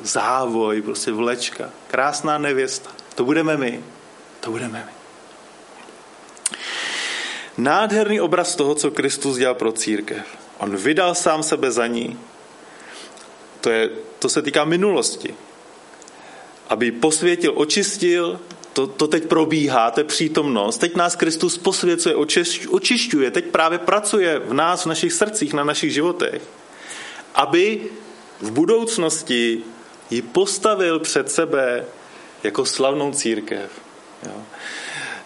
závoj, 0.02 0.82
prostě 0.82 1.12
vlečka. 1.12 1.70
Krásná 1.88 2.38
nevěsta. 2.38 2.90
To 3.14 3.24
budeme 3.24 3.56
my. 3.56 3.80
To 4.40 4.50
budeme 4.50 4.84
my. 4.86 4.92
Nádherný 7.58 8.20
obraz 8.20 8.56
toho, 8.56 8.74
co 8.74 8.90
Kristus 8.90 9.36
dělal 9.36 9.54
pro 9.54 9.72
církev. 9.72 10.26
On 10.58 10.76
vydal 10.76 11.14
sám 11.14 11.42
sebe 11.42 11.70
za 11.70 11.86
ní. 11.86 12.18
To, 13.60 13.70
je, 13.70 13.90
to 14.18 14.28
se 14.28 14.42
týká 14.42 14.64
minulosti. 14.64 15.34
Aby 16.68 16.92
posvětil, 16.92 17.52
očistil, 17.54 18.40
to, 18.72 18.86
to 18.86 19.08
teď 19.08 19.26
probíhá, 19.26 19.90
to 19.90 20.00
je 20.00 20.04
přítomnost. 20.04 20.78
Teď 20.78 20.96
nás 20.96 21.16
Kristus 21.16 21.58
posvěcuje, 21.58 22.14
očišťuje, 22.70 23.30
teď 23.30 23.44
právě 23.44 23.78
pracuje 23.78 24.38
v 24.38 24.52
nás, 24.52 24.84
v 24.84 24.88
našich 24.88 25.12
srdcích, 25.12 25.52
na 25.52 25.64
našich 25.64 25.92
životech. 25.92 26.42
Aby 27.34 27.80
v 28.40 28.50
budoucnosti 28.50 29.62
ji 30.10 30.22
postavil 30.22 30.98
před 30.98 31.30
sebe 31.30 31.84
jako 32.42 32.64
slavnou 32.64 33.12
církev. 33.12 33.70
Jo. 34.26 34.42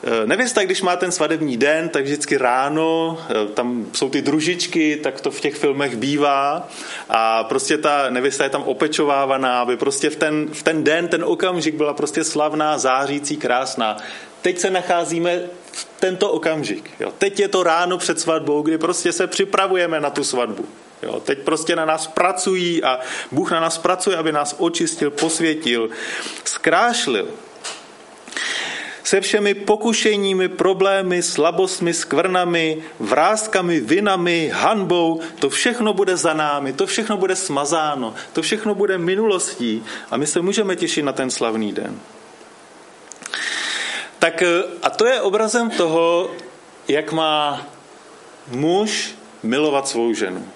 Eh, 0.06 0.26
nevěsta, 0.26 0.64
když 0.64 0.82
má 0.82 0.96
ten 0.96 1.12
svadební 1.12 1.56
den, 1.56 1.88
tak 1.88 2.04
vždycky 2.04 2.36
ráno, 2.36 3.18
eh, 3.30 3.48
tam 3.54 3.86
jsou 3.92 4.10
ty 4.10 4.22
družičky, 4.22 4.96
tak 4.96 5.20
to 5.20 5.30
v 5.30 5.40
těch 5.40 5.54
filmech 5.54 5.96
bývá 5.96 6.68
a 7.08 7.44
prostě 7.44 7.78
ta 7.78 8.10
nevěsta 8.10 8.44
je 8.44 8.50
tam 8.50 8.62
opečovávaná, 8.62 9.60
aby 9.60 9.76
prostě 9.76 10.10
v 10.10 10.16
ten, 10.16 10.48
v 10.52 10.62
ten 10.62 10.84
den, 10.84 11.08
ten 11.08 11.24
okamžik 11.24 11.74
byla 11.74 11.94
prostě 11.94 12.24
slavná, 12.24 12.78
zářící, 12.78 13.36
krásná. 13.36 13.96
Teď 14.42 14.58
se 14.58 14.70
nacházíme 14.70 15.40
v 15.72 15.88
tento 16.00 16.30
okamžik. 16.30 16.90
Jo. 17.00 17.12
Teď 17.18 17.40
je 17.40 17.48
to 17.48 17.62
ráno 17.62 17.98
před 17.98 18.20
svatbou, 18.20 18.62
kdy 18.62 18.78
prostě 18.78 19.12
se 19.12 19.26
připravujeme 19.26 20.00
na 20.00 20.10
tu 20.10 20.24
svatbu. 20.24 20.64
Jo, 21.02 21.20
teď 21.20 21.38
prostě 21.38 21.76
na 21.76 21.84
nás 21.84 22.06
pracují 22.06 22.84
a 22.84 23.00
Bůh 23.32 23.50
na 23.50 23.60
nás 23.60 23.78
pracuje, 23.78 24.16
aby 24.16 24.32
nás 24.32 24.54
očistil, 24.58 25.10
posvětil, 25.10 25.90
zkrášlil 26.44 27.28
se 29.04 29.20
všemi 29.20 29.54
pokušeními, 29.54 30.48
problémy, 30.48 31.22
slabostmi, 31.22 31.94
skvrnami, 31.94 32.82
vrázkami, 32.98 33.80
vinami, 33.80 34.50
hanbou, 34.54 35.20
to 35.38 35.50
všechno 35.50 35.92
bude 35.92 36.16
za 36.16 36.34
námi, 36.34 36.72
to 36.72 36.86
všechno 36.86 37.16
bude 37.16 37.36
smazáno, 37.36 38.14
to 38.32 38.42
všechno 38.42 38.74
bude 38.74 38.98
minulostí 38.98 39.84
a 40.10 40.16
my 40.16 40.26
se 40.26 40.40
můžeme 40.40 40.76
těšit 40.76 41.04
na 41.04 41.12
ten 41.12 41.30
slavný 41.30 41.72
den. 41.72 42.00
Tak 44.18 44.42
a 44.82 44.90
to 44.90 45.06
je 45.06 45.20
obrazem 45.20 45.70
toho, 45.70 46.30
jak 46.88 47.12
má 47.12 47.66
muž 48.48 49.14
milovat 49.42 49.88
svou 49.88 50.12
ženu. 50.14 50.48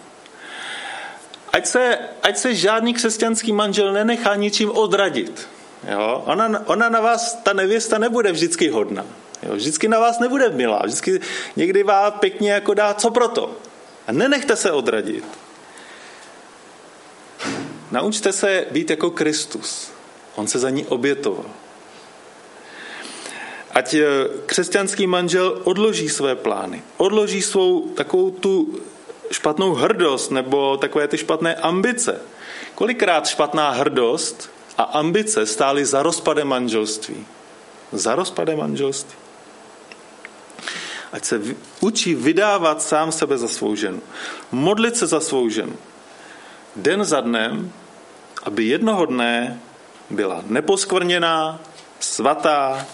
Ať 1.59 1.67
se, 1.67 1.99
ať 2.23 2.37
se 2.39 2.55
žádný 2.55 2.95
křesťanský 2.95 3.53
manžel 3.53 3.93
nenechá 3.93 4.35
ničím 4.35 4.71
odradit. 4.71 5.49
Jo? 5.91 6.23
Ona, 6.27 6.63
ona 6.67 6.89
na 6.89 7.01
vás, 7.01 7.35
ta 7.43 7.53
nevěsta, 7.53 7.99
nebude 7.99 8.33
vždycky 8.33 8.69
hodná. 8.69 9.07
Jo? 9.43 9.55
Vždycky 9.55 9.89
na 9.89 9.99
vás 9.99 10.19
nebude 10.19 10.51
milá. 10.51 10.83
Vždycky 10.85 11.21
někdy 11.57 11.83
vás 11.83 12.15
pěkně 12.21 12.53
jako 12.53 12.75
dá, 12.75 12.95
co 12.95 13.11
proto. 13.11 13.57
A 14.07 14.13
nenechte 14.13 14.57
se 14.57 14.73
odradit. 14.73 15.25
Naučte 17.91 18.33
se 18.33 18.67
být 18.71 18.91
jako 18.91 19.11
Kristus. 19.11 19.91
On 20.35 20.47
se 20.47 20.59
za 20.59 20.71
ní 20.71 20.87
obětoval. 20.87 21.51
Ať 23.75 23.95
eh, 23.95 24.07
křesťanský 24.47 25.07
manžel 25.07 25.61
odloží 25.65 26.09
své 26.09 26.35
plány, 26.35 26.83
odloží 26.97 27.43
svou 27.43 27.89
takovou 27.89 28.31
tu 28.31 28.81
špatnou 29.31 29.75
hrdost 29.75 30.31
nebo 30.31 30.77
takové 30.77 31.09
ty 31.09 31.19
špatné 31.19 31.55
ambice. 31.55 32.21
Kolikrát 32.75 33.27
špatná 33.27 33.71
hrdost 33.71 34.51
a 34.79 34.83
ambice 34.83 35.47
stály 35.47 35.85
za 35.85 36.03
rozpadem 36.03 36.49
manželství? 36.49 37.27
Za 37.93 38.15
rozpadem 38.15 38.59
manželství. 38.59 39.19
Ať 41.13 41.25
se 41.25 41.41
učí 41.81 42.15
vydávat 42.15 42.83
sám 42.83 43.13
sebe 43.13 43.39
za 43.39 43.49
svou 43.49 43.75
ženu. 43.75 44.03
Modlit 44.53 44.97
se 44.97 45.07
za 45.07 45.21
svou 45.21 45.49
ženu. 45.49 45.77
Den 46.77 47.05
za 47.05 47.21
dnem, 47.21 47.73
aby 48.43 48.65
jednoho 48.65 49.07
dne 49.07 49.61
byla 50.11 50.43
neposkvrněná, 50.47 51.61
svatá, 52.01 52.87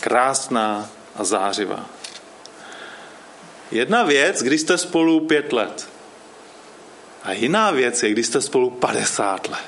krásná 0.00 0.88
a 1.16 1.24
zářivá. 1.24 1.86
Jedna 3.70 4.02
věc, 4.02 4.42
když 4.42 4.60
jste 4.60 4.78
spolu 4.78 5.20
pět 5.20 5.52
let. 5.52 5.88
A 7.22 7.32
jiná 7.32 7.70
věc 7.70 8.02
je, 8.02 8.10
když 8.10 8.26
jste 8.26 8.40
spolu 8.40 8.70
50 8.70 9.48
let. 9.48 9.64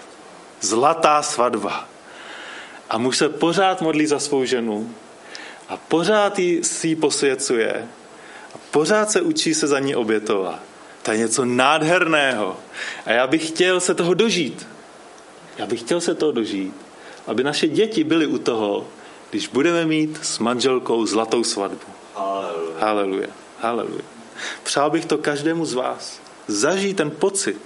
Zlatá 0.60 1.22
svatba. 1.22 1.88
A 2.90 2.98
muž 2.98 3.18
se 3.18 3.28
pořád 3.28 3.80
modlí 3.80 4.06
za 4.06 4.18
svou 4.18 4.44
ženu 4.44 4.94
a 5.68 5.76
pořád 5.76 6.38
jí, 6.38 6.64
si 6.64 6.88
ji 6.88 6.96
posvěcuje 6.96 7.88
a 8.54 8.58
pořád 8.70 9.10
se 9.10 9.20
učí 9.20 9.54
se 9.54 9.66
za 9.66 9.78
ní 9.78 9.94
obětovat. 9.94 10.60
To 11.02 11.12
je 11.12 11.18
něco 11.18 11.44
nádherného. 11.44 12.56
A 13.06 13.12
já 13.12 13.26
bych 13.26 13.48
chtěl 13.48 13.80
se 13.80 13.94
toho 13.94 14.14
dožít. 14.14 14.66
Já 15.58 15.66
bych 15.66 15.80
chtěl 15.80 16.00
se 16.00 16.14
toho 16.14 16.32
dožít, 16.32 16.74
aby 17.26 17.44
naše 17.44 17.68
děti 17.68 18.04
byly 18.04 18.26
u 18.26 18.38
toho, 18.38 18.88
když 19.30 19.48
budeme 19.48 19.84
mít 19.86 20.18
s 20.22 20.38
manželkou 20.38 21.06
zlatou 21.06 21.44
svatbu. 21.44 21.86
Haleluja. 22.14 22.80
Haleluja. 22.80 23.41
Haleluja. 23.62 24.02
Přál 24.62 24.90
bych 24.90 25.04
to 25.04 25.18
každému 25.18 25.64
z 25.64 25.74
vás. 25.74 26.20
Zažít 26.46 26.96
ten 26.96 27.10
pocit. 27.10 27.56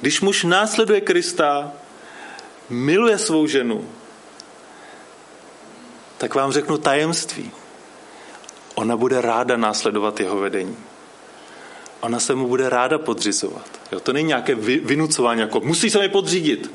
Když 0.00 0.20
muž 0.20 0.44
následuje 0.44 1.00
Krista, 1.00 1.72
miluje 2.68 3.18
svou 3.18 3.46
ženu, 3.46 3.88
tak 6.18 6.34
vám 6.34 6.52
řeknu 6.52 6.78
tajemství. 6.78 7.50
Ona 8.74 8.96
bude 8.96 9.20
ráda 9.20 9.56
následovat 9.56 10.20
jeho 10.20 10.36
vedení. 10.36 10.76
Ona 12.00 12.20
se 12.20 12.34
mu 12.34 12.48
bude 12.48 12.68
ráda 12.68 12.98
podřizovat. 12.98 13.66
Jo, 13.92 14.00
to 14.00 14.12
není 14.12 14.28
nějaké 14.28 14.54
vynucování, 14.54 15.40
jako 15.40 15.60
musí 15.60 15.90
se 15.90 15.98
mi 15.98 16.08
podřídit. 16.08 16.70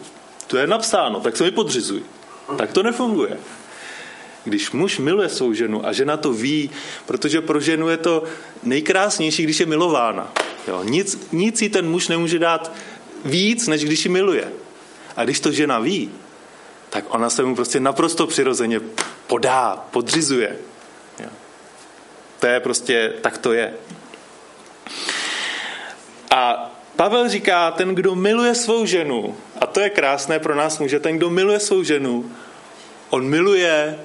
To 0.47 0.57
je 0.57 0.67
napsáno, 0.67 1.19
tak 1.19 1.38
se 1.38 1.43
mi 1.43 1.51
podřizuj. 1.51 2.03
Tak 2.57 2.71
to 2.71 2.83
nefunguje. 2.83 3.38
Když 4.43 4.71
muž 4.71 5.00
miluje 5.00 5.29
svou 5.29 5.53
ženu 5.53 5.88
a 5.88 5.93
žena 5.93 6.17
to 6.17 6.33
ví, 6.33 6.69
protože 7.05 7.41
pro 7.41 7.59
ženu 7.59 7.89
je 7.89 7.97
to 7.97 8.23
nejkrásnější, 8.63 9.43
když 9.43 9.59
je 9.59 9.65
milována. 9.65 10.33
Jo, 10.67 10.83
nic, 10.83 11.27
nic 11.31 11.62
jí 11.62 11.69
ten 11.69 11.89
muž 11.89 12.07
nemůže 12.07 12.39
dát 12.39 12.71
víc, 13.25 13.67
než 13.67 13.85
když 13.85 14.05
ji 14.05 14.12
miluje. 14.12 14.51
A 15.15 15.23
když 15.23 15.39
to 15.39 15.51
žena 15.51 15.79
ví, 15.79 16.12
tak 16.89 17.13
ona 17.13 17.29
se 17.29 17.43
mu 17.43 17.56
prostě 17.56 17.79
naprosto 17.79 18.27
přirozeně 18.27 18.79
podá, 19.27 19.86
podřizuje. 19.91 20.56
Jo. 21.19 21.29
To 22.39 22.47
je 22.47 22.60
prostě, 22.60 23.13
tak 23.21 23.38
to 23.38 23.53
je. 23.53 23.73
A 26.32 26.71
Pavel 26.95 27.29
říká, 27.29 27.71
ten, 27.71 27.95
kdo 27.95 28.15
miluje 28.15 28.56
svou 28.56 28.86
ženu, 28.86 29.38
a 29.62 29.65
to 29.65 29.79
je 29.79 29.89
krásné 29.89 30.39
pro 30.39 30.56
nás 30.56 30.79
muže, 30.79 30.99
ten, 30.99 31.17
kdo 31.17 31.29
miluje 31.29 31.60
svou 31.60 31.84
ženu, 31.84 32.32
on 33.10 33.25
miluje 33.25 33.99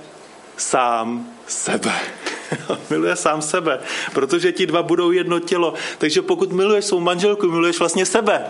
sám 0.60 1.30
sebe. 1.46 2.00
miluje 2.90 3.16
sám 3.16 3.42
sebe, 3.42 3.80
protože 4.14 4.52
ti 4.52 4.66
dva 4.66 4.82
budou 4.82 5.10
jedno 5.10 5.40
tělo. 5.40 5.74
Takže 5.98 6.22
pokud 6.22 6.52
miluješ 6.52 6.84
svou 6.84 7.00
manželku, 7.00 7.46
miluješ 7.46 7.78
vlastně 7.78 8.06
sebe. 8.06 8.44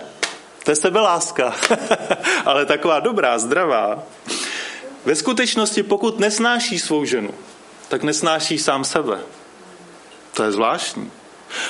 To 0.65 0.71
je 0.71 0.77
sebeláska, 0.77 1.55
ale 2.45 2.67
taková 2.67 3.01
dobrá, 3.01 3.39
zdravá. 3.39 4.03
Ve 5.05 5.15
skutečnosti, 5.15 5.83
pokud 5.83 6.19
nesnáší 6.19 6.79
svou 6.79 7.05
ženu, 7.05 7.35
tak 7.89 8.03
nesnáší 8.03 8.59
sám 8.59 8.85
sebe. 8.85 9.21
To 10.35 10.43
je 10.43 10.53
zvláštní. 10.53 11.11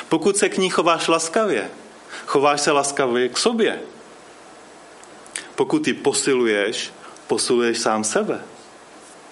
Pokud 0.08 0.36
se 0.36 0.48
k 0.48 0.58
ní 0.58 0.70
chováš 0.70 1.08
laskavě, 1.08 1.70
chováš 2.26 2.60
se 2.60 2.72
laskavě 2.72 3.28
k 3.28 3.38
sobě. 3.38 3.80
Pokud 5.54 5.86
ji 5.86 5.94
posiluješ, 5.94 6.90
posiluješ 7.26 7.78
sám 7.78 8.04
sebe. 8.04 8.40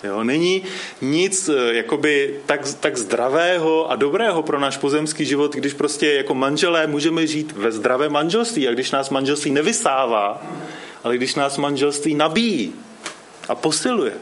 Jo, 0.06 0.24
není 0.24 0.62
nic 1.00 1.48
eh, 1.48 1.74
jakoby 1.74 2.40
tak, 2.46 2.60
tak 2.80 2.96
zdravého 2.96 3.90
a 3.90 3.96
dobrého 3.96 4.42
pro 4.42 4.60
náš 4.60 4.76
pozemský 4.76 5.24
život, 5.24 5.54
když 5.54 5.72
prostě 5.72 6.12
jako 6.12 6.34
manželé 6.34 6.86
můžeme 6.86 7.26
žít 7.26 7.52
ve 7.52 7.72
zdravém 7.72 8.12
manželství 8.12 8.68
a 8.68 8.72
když 8.72 8.90
nás 8.90 9.10
manželství 9.10 9.50
nevysává, 9.50 10.42
ale 11.04 11.16
když 11.16 11.34
nás 11.34 11.56
manželství 11.56 12.14
nabíjí 12.14 12.74
a 13.48 13.54
posiluje. 13.54 14.12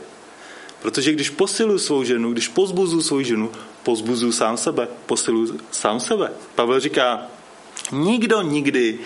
Protože 0.82 1.12
když 1.12 1.30
posiluju 1.30 1.78
svou 1.78 2.04
ženu, 2.04 2.32
když 2.32 2.48
pozbuzu 2.48 3.02
svou 3.02 3.20
ženu, 3.22 3.52
pozbuzu 3.82 4.32
sám 4.32 4.56
sebe, 4.56 4.88
posiluju 5.06 5.58
sám 5.70 6.00
sebe. 6.00 6.30
Pavel 6.54 6.80
říká, 6.80 7.26
nikdo 7.92 8.42
nikdy 8.42 8.98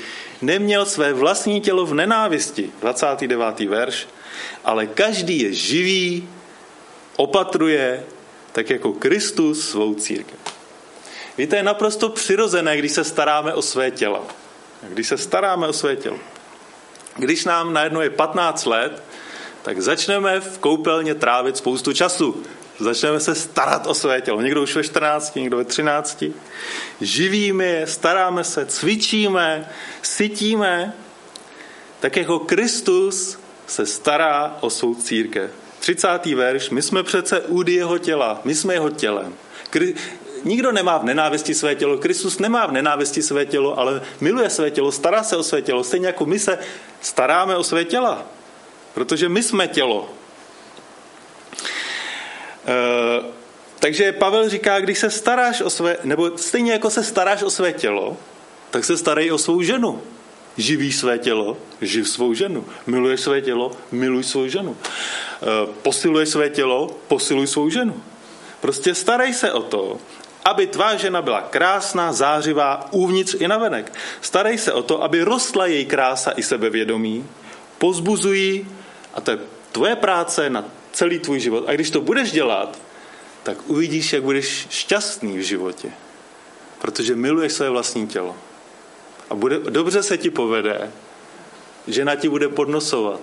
neměl 0.42 0.86
své 0.86 1.12
vlastní 1.12 1.60
tělo 1.60 1.86
v 1.86 1.94
nenávisti, 1.94 2.70
29. 2.80 3.60
verš, 3.60 4.06
ale 4.64 4.86
každý 4.86 5.40
je 5.40 5.52
živý 5.52 6.28
opatruje 7.18 8.04
tak 8.52 8.70
jako 8.70 8.92
Kristus 8.92 9.70
svou 9.70 9.94
církev. 9.94 10.38
Víte, 11.38 11.56
je 11.56 11.62
naprosto 11.62 12.08
přirozené, 12.08 12.76
když 12.76 12.92
se 12.92 13.04
staráme 13.04 13.54
o 13.54 13.62
své 13.62 13.90
tělo. 13.90 14.26
Když 14.88 15.08
se 15.08 15.18
staráme 15.18 15.68
o 15.68 15.72
své 15.72 15.96
tělo. 15.96 16.18
Když 17.16 17.44
nám 17.44 17.72
najednou 17.72 18.00
je 18.00 18.10
15 18.10 18.66
let, 18.66 19.02
tak 19.62 19.80
začneme 19.82 20.40
v 20.40 20.58
koupelně 20.58 21.14
trávit 21.14 21.56
spoustu 21.56 21.92
času. 21.92 22.42
Začneme 22.78 23.20
se 23.20 23.34
starat 23.34 23.86
o 23.86 23.94
své 23.94 24.20
tělo. 24.20 24.40
Někdo 24.40 24.62
už 24.62 24.76
ve 24.76 24.84
14, 24.84 25.36
někdo 25.36 25.56
ve 25.56 25.64
13. 25.64 26.24
Živíme 27.00 27.64
je, 27.64 27.86
staráme 27.86 28.44
se, 28.44 28.66
cvičíme, 28.66 29.68
sytíme, 30.02 30.92
tak 32.00 32.16
jako 32.16 32.38
Kristus 32.38 33.38
se 33.66 33.86
stará 33.86 34.56
o 34.60 34.70
svou 34.70 34.94
církev. 34.94 35.50
30. 35.88 36.26
verš, 36.26 36.70
my 36.70 36.82
jsme 36.82 37.02
přece 37.02 37.40
údy 37.40 37.72
jeho 37.72 37.98
těla, 37.98 38.40
my 38.44 38.54
jsme 38.54 38.74
jeho 38.74 38.90
tělem. 38.90 39.34
Kri- 39.70 39.94
Nikdo 40.44 40.72
nemá 40.72 40.98
v 40.98 41.04
nenávisti 41.04 41.54
své 41.54 41.74
tělo, 41.74 41.98
Kristus 41.98 42.38
nemá 42.38 42.66
v 42.66 42.72
nenávisti 42.72 43.22
své 43.22 43.46
tělo, 43.46 43.78
ale 43.78 44.02
miluje 44.20 44.50
své 44.50 44.70
tělo, 44.70 44.92
stará 44.92 45.22
se 45.22 45.36
o 45.36 45.42
své 45.42 45.62
tělo, 45.62 45.84
stejně 45.84 46.06
jako 46.06 46.26
my 46.26 46.38
se 46.38 46.58
staráme 47.00 47.56
o 47.56 47.64
své 47.64 47.84
těla. 47.84 48.26
Protože 48.94 49.28
my 49.28 49.42
jsme 49.42 49.68
tělo. 49.68 50.10
E, 52.66 53.32
takže 53.80 54.12
Pavel 54.12 54.48
říká, 54.48 54.80
když 54.80 54.98
se 54.98 55.10
staráš 55.10 55.60
o 55.60 55.70
své, 55.70 55.96
nebo 56.04 56.38
stejně 56.38 56.72
jako 56.72 56.90
se 56.90 57.04
staráš 57.04 57.42
o 57.42 57.50
své 57.50 57.72
tělo, 57.72 58.16
tak 58.70 58.84
se 58.84 58.96
starej 58.96 59.32
o 59.32 59.38
svou 59.38 59.62
ženu. 59.62 60.02
Živíš 60.58 60.96
své 60.96 61.18
tělo, 61.18 61.56
živ 61.80 62.08
svou 62.08 62.34
ženu. 62.34 62.64
Miluješ 62.86 63.20
své 63.20 63.40
tělo, 63.40 63.72
miluj 63.92 64.24
svou 64.24 64.48
ženu. 64.48 64.76
E, 64.76 65.72
posiluješ 65.82 66.28
své 66.28 66.50
tělo, 66.50 66.90
posiluj 67.08 67.46
svou 67.46 67.70
ženu. 67.70 68.02
Prostě 68.60 68.94
starej 68.94 69.34
se 69.34 69.52
o 69.52 69.62
to, 69.62 69.98
aby 70.44 70.66
tvá 70.66 70.96
žena 70.96 71.22
byla 71.22 71.40
krásná, 71.40 72.12
zářivá, 72.12 72.88
uvnitř 72.90 73.36
i 73.38 73.48
navenek. 73.48 73.92
Starej 74.20 74.58
se 74.58 74.72
o 74.72 74.82
to, 74.82 75.02
aby 75.02 75.22
rostla 75.22 75.66
její 75.66 75.86
krása 75.86 76.32
i 76.36 76.42
sebevědomí, 76.42 77.26
pozbuzují, 77.78 78.66
a 79.14 79.20
to 79.20 79.30
je 79.30 79.38
tvoje 79.72 79.96
práce 79.96 80.50
na 80.50 80.64
celý 80.92 81.18
tvůj 81.18 81.40
život. 81.40 81.64
A 81.66 81.72
když 81.72 81.90
to 81.90 82.00
budeš 82.00 82.32
dělat, 82.32 82.78
tak 83.42 83.70
uvidíš, 83.70 84.12
jak 84.12 84.22
budeš 84.22 84.66
šťastný 84.70 85.38
v 85.38 85.42
životě. 85.42 85.90
Protože 86.80 87.16
miluješ 87.16 87.52
své 87.52 87.70
vlastní 87.70 88.06
tělo. 88.06 88.36
A 89.30 89.34
bude, 89.34 89.58
dobře 89.58 90.02
se 90.02 90.18
ti 90.18 90.30
povede, 90.30 90.90
žena 91.86 92.14
ti 92.14 92.28
bude 92.28 92.48
podnosovat. 92.48 93.20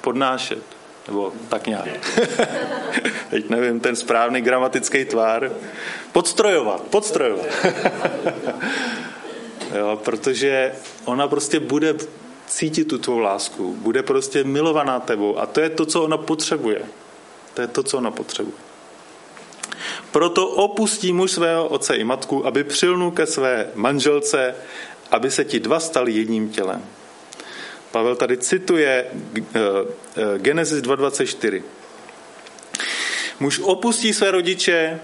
Podnášet. 0.00 0.62
Nebo 1.08 1.32
tak 1.48 1.66
nějak. 1.66 2.20
Teď 3.30 3.50
nevím, 3.50 3.80
ten 3.80 3.96
správný 3.96 4.40
gramatický 4.40 5.04
tvár. 5.04 5.52
Podstrojovat, 6.12 6.82
podstrojovat. 6.82 7.46
Jo, 9.78 10.00
protože 10.04 10.72
ona 11.04 11.28
prostě 11.28 11.60
bude 11.60 11.94
cítit 12.46 12.84
tu 12.84 12.98
tvou 12.98 13.18
lásku, 13.18 13.74
bude 13.74 14.02
prostě 14.02 14.44
milovaná 14.44 15.00
tebou 15.00 15.38
a 15.38 15.46
to 15.46 15.60
je 15.60 15.70
to, 15.70 15.86
co 15.86 16.02
ona 16.02 16.16
potřebuje. 16.16 16.82
To 17.54 17.60
je 17.60 17.66
to, 17.66 17.82
co 17.82 17.98
ona 17.98 18.10
potřebuje. 18.10 18.67
Proto 20.12 20.48
opustí 20.48 21.12
muž 21.12 21.30
svého 21.30 21.68
otce 21.68 21.96
i 21.96 22.04
matku, 22.04 22.46
aby 22.46 22.64
přilnul 22.64 23.10
ke 23.10 23.26
své 23.26 23.70
manželce, 23.74 24.54
aby 25.10 25.30
se 25.30 25.44
ti 25.44 25.60
dva 25.60 25.80
stali 25.80 26.12
jedním 26.12 26.50
tělem. 26.50 26.84
Pavel 27.90 28.16
tady 28.16 28.36
cituje 28.36 29.06
eh, 29.06 29.60
eh, 30.16 30.38
Genesis 30.38 30.82
2.24. 30.82 31.62
Muž 33.40 33.58
opustí 33.58 34.12
své 34.12 34.30
rodiče, 34.30 35.00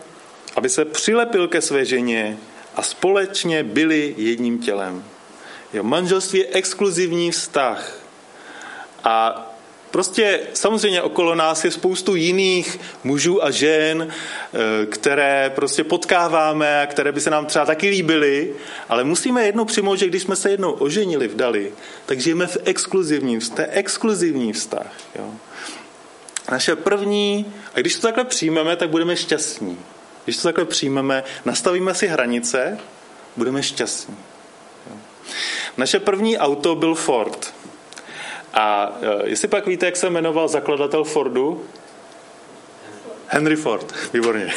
aby 0.56 0.68
se 0.68 0.84
přilepil 0.84 1.48
ke 1.48 1.60
své 1.60 1.84
ženě 1.84 2.38
a 2.76 2.82
společně 2.82 3.62
byli 3.62 4.14
jedním 4.18 4.58
tělem. 4.58 5.04
Jo, 5.72 5.82
manželství 5.82 6.38
je 6.38 6.46
exkluzivní 6.46 7.30
vztah. 7.30 7.98
A 9.04 9.46
prostě 9.94 10.40
samozřejmě 10.54 11.02
okolo 11.02 11.34
nás 11.34 11.64
je 11.64 11.70
spoustu 11.70 12.14
jiných 12.14 12.80
mužů 13.04 13.44
a 13.44 13.50
žen, 13.50 14.08
eh, 14.10 14.86
které 14.86 15.52
prostě 15.54 15.84
potkáváme 15.84 16.82
a 16.82 16.86
které 16.86 17.12
by 17.12 17.20
se 17.20 17.30
nám 17.30 17.46
třeba 17.46 17.66
taky 17.66 17.88
líbily, 17.88 18.54
ale 18.88 19.04
musíme 19.04 19.46
jednou 19.46 19.64
přijmout, 19.64 19.96
že 19.96 20.06
když 20.06 20.22
jsme 20.22 20.36
se 20.36 20.50
jednou 20.50 20.72
oženili, 20.72 21.28
vdali, 21.28 21.72
tak 22.06 22.20
žijeme 22.20 22.46
v 22.46 22.56
exkluzivním, 22.64 23.40
to 23.40 23.62
exkluzivní 23.70 24.52
vztah. 24.52 24.90
Jo. 25.18 25.30
Naše 26.50 26.76
první, 26.76 27.46
a 27.74 27.80
když 27.80 27.94
to 27.94 28.02
takhle 28.02 28.24
přijmeme, 28.24 28.76
tak 28.76 28.90
budeme 28.90 29.16
šťastní. 29.16 29.78
Když 30.24 30.36
to 30.36 30.42
takhle 30.42 30.64
přijmeme, 30.64 31.24
nastavíme 31.44 31.94
si 31.94 32.06
hranice, 32.06 32.78
budeme 33.36 33.62
šťastní. 33.62 34.16
Naše 35.76 36.00
první 36.00 36.38
auto 36.38 36.74
byl 36.74 36.94
Ford. 36.94 37.53
A 38.54 38.96
e, 39.02 39.28
jestli 39.28 39.48
pak 39.48 39.66
víte, 39.66 39.86
jak 39.86 39.96
se 39.96 40.10
jmenoval 40.10 40.48
zakladatel 40.48 41.04
Fordu? 41.04 41.62
Henry 43.28 43.56
Ford, 43.56 43.94
výborně. 44.12 44.52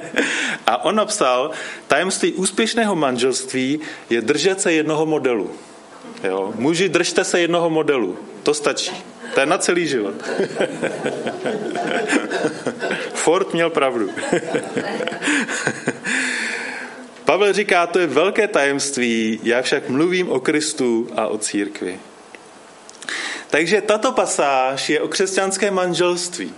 a 0.66 0.84
on 0.84 0.94
napsal, 0.94 1.50
tajemství 1.86 2.32
úspěšného 2.32 2.96
manželství 2.96 3.80
je 4.10 4.20
držet 4.20 4.60
se 4.60 4.72
jednoho 4.72 5.06
modelu. 5.06 5.50
Jo? 6.24 6.52
Muži, 6.56 6.88
držte 6.88 7.24
se 7.24 7.40
jednoho 7.40 7.70
modelu. 7.70 8.18
To 8.42 8.54
stačí. 8.54 8.92
To 9.34 9.40
je 9.40 9.46
na 9.46 9.58
celý 9.58 9.86
život. 9.86 10.14
Ford 13.14 13.52
měl 13.52 13.70
pravdu. 13.70 14.10
Pavel 17.24 17.52
říká, 17.52 17.86
to 17.86 17.98
je 17.98 18.06
velké 18.06 18.48
tajemství, 18.48 19.40
já 19.42 19.62
však 19.62 19.88
mluvím 19.88 20.30
o 20.30 20.40
Kristu 20.40 21.08
a 21.16 21.26
o 21.26 21.38
církvi. 21.38 21.98
Takže 23.52 23.80
tato 23.80 24.12
pasáž 24.12 24.88
je 24.88 25.00
o 25.00 25.08
křesťanské 25.08 25.70
manželství. 25.70 26.54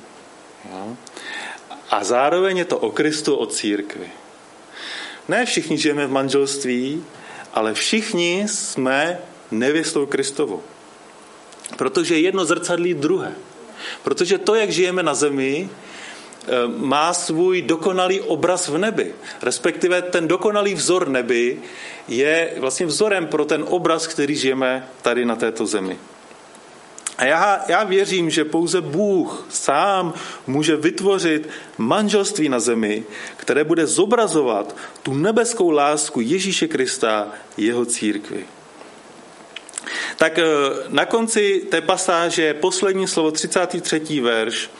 A 1.90 2.04
zároveň 2.04 2.58
je 2.58 2.64
to 2.64 2.78
o 2.78 2.90
Kristu, 2.90 3.34
o 3.34 3.46
církvi. 3.46 4.06
Ne 5.28 5.46
všichni 5.46 5.78
žijeme 5.78 6.06
v 6.06 6.10
manželství, 6.10 7.04
ale 7.54 7.74
všichni 7.74 8.46
jsme 8.48 9.18
nevěstou 9.50 10.06
Kristovou. 10.06 10.62
Protože 11.76 12.18
jedno 12.18 12.44
zrcadlí 12.44 12.94
druhé. 12.94 13.32
Protože 14.02 14.38
to, 14.38 14.54
jak 14.54 14.70
žijeme 14.70 15.02
na 15.02 15.14
zemi, 15.14 15.68
eh, 15.68 16.48
má 16.78 17.14
svůj 17.14 17.62
dokonalý 17.62 18.20
obraz 18.20 18.68
v 18.68 18.78
nebi. 18.78 19.14
Respektive 19.42 20.02
ten 20.02 20.28
dokonalý 20.28 20.74
vzor 20.74 21.08
nebi 21.08 21.58
je 22.08 22.54
vlastně 22.58 22.86
vzorem 22.86 23.26
pro 23.26 23.44
ten 23.44 23.64
obraz, 23.68 24.06
který 24.06 24.36
žijeme 24.36 24.88
tady 25.02 25.24
na 25.24 25.36
této 25.36 25.66
zemi. 25.66 25.98
A 27.18 27.24
já, 27.24 27.64
já 27.68 27.84
věřím, 27.84 28.30
že 28.30 28.44
pouze 28.44 28.80
Bůh 28.80 29.46
sám 29.48 30.14
může 30.46 30.76
vytvořit 30.76 31.48
manželství 31.78 32.48
na 32.48 32.60
zemi, 32.60 33.04
které 33.36 33.64
bude 33.64 33.86
zobrazovat 33.86 34.76
tu 35.02 35.14
nebeskou 35.14 35.70
lásku 35.70 36.20
Ježíše 36.20 36.68
Krista, 36.68 37.28
jeho 37.56 37.84
církvi. 37.84 38.46
Tak 40.16 40.38
eh, 40.38 40.44
na 40.88 41.04
konci 41.06 41.66
té 41.70 41.80
pasáže 41.80 42.54
poslední 42.54 43.08
slovo, 43.08 43.30
33. 43.30 44.20
verš, 44.20 44.70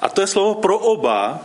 a 0.00 0.08
to 0.08 0.20
je 0.20 0.26
slovo 0.26 0.54
pro 0.54 0.78
oba, 0.78 1.40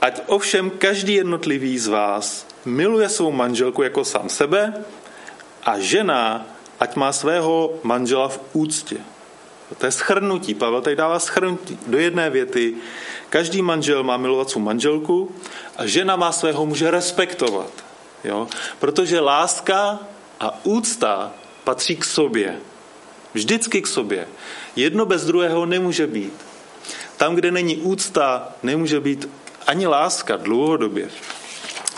ať 0.00 0.22
ovšem 0.26 0.70
každý 0.70 1.14
jednotlivý 1.14 1.78
z 1.78 1.86
vás 1.86 2.46
miluje 2.64 3.08
svou 3.08 3.32
manželku 3.32 3.82
jako 3.82 4.04
sám 4.04 4.28
sebe 4.28 4.84
a 5.62 5.78
žena 5.78 6.46
ať 6.80 6.96
má 6.96 7.12
svého 7.12 7.72
manžela 7.82 8.28
v 8.28 8.40
úctě. 8.52 8.96
To 9.78 9.86
je 9.86 9.92
schrnutí. 9.92 10.54
Pavel 10.54 10.82
tady 10.82 10.96
dává 10.96 11.18
schrnutí 11.18 11.78
do 11.86 11.98
jedné 11.98 12.30
věty. 12.30 12.74
Každý 13.28 13.62
manžel 13.62 14.02
má 14.02 14.16
milovat 14.16 14.50
svou 14.50 14.60
manželku 14.60 15.34
a 15.76 15.86
žena 15.86 16.16
má 16.16 16.32
svého 16.32 16.66
muže 16.66 16.90
respektovat. 16.90 17.70
Jo? 18.24 18.48
Protože 18.78 19.20
láska 19.20 19.98
a 20.40 20.64
úcta 20.64 21.32
patří 21.64 21.96
k 21.96 22.04
sobě. 22.04 22.56
Vždycky 23.34 23.82
k 23.82 23.86
sobě. 23.86 24.28
Jedno 24.76 25.06
bez 25.06 25.24
druhého 25.24 25.66
nemůže 25.66 26.06
být. 26.06 26.32
Tam, 27.16 27.34
kde 27.34 27.50
není 27.50 27.76
úcta, 27.76 28.48
nemůže 28.62 29.00
být 29.00 29.28
ani 29.66 29.86
láska 29.86 30.36
dlouhodobě. 30.36 31.10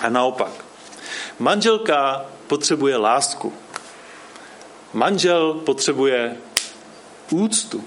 A 0.01 0.09
naopak. 0.09 0.53
Manželka 1.39 2.25
potřebuje 2.47 2.97
lásku. 2.97 3.53
Manžel 4.93 5.55
potřebuje 5.55 6.37
úctu. 7.31 7.85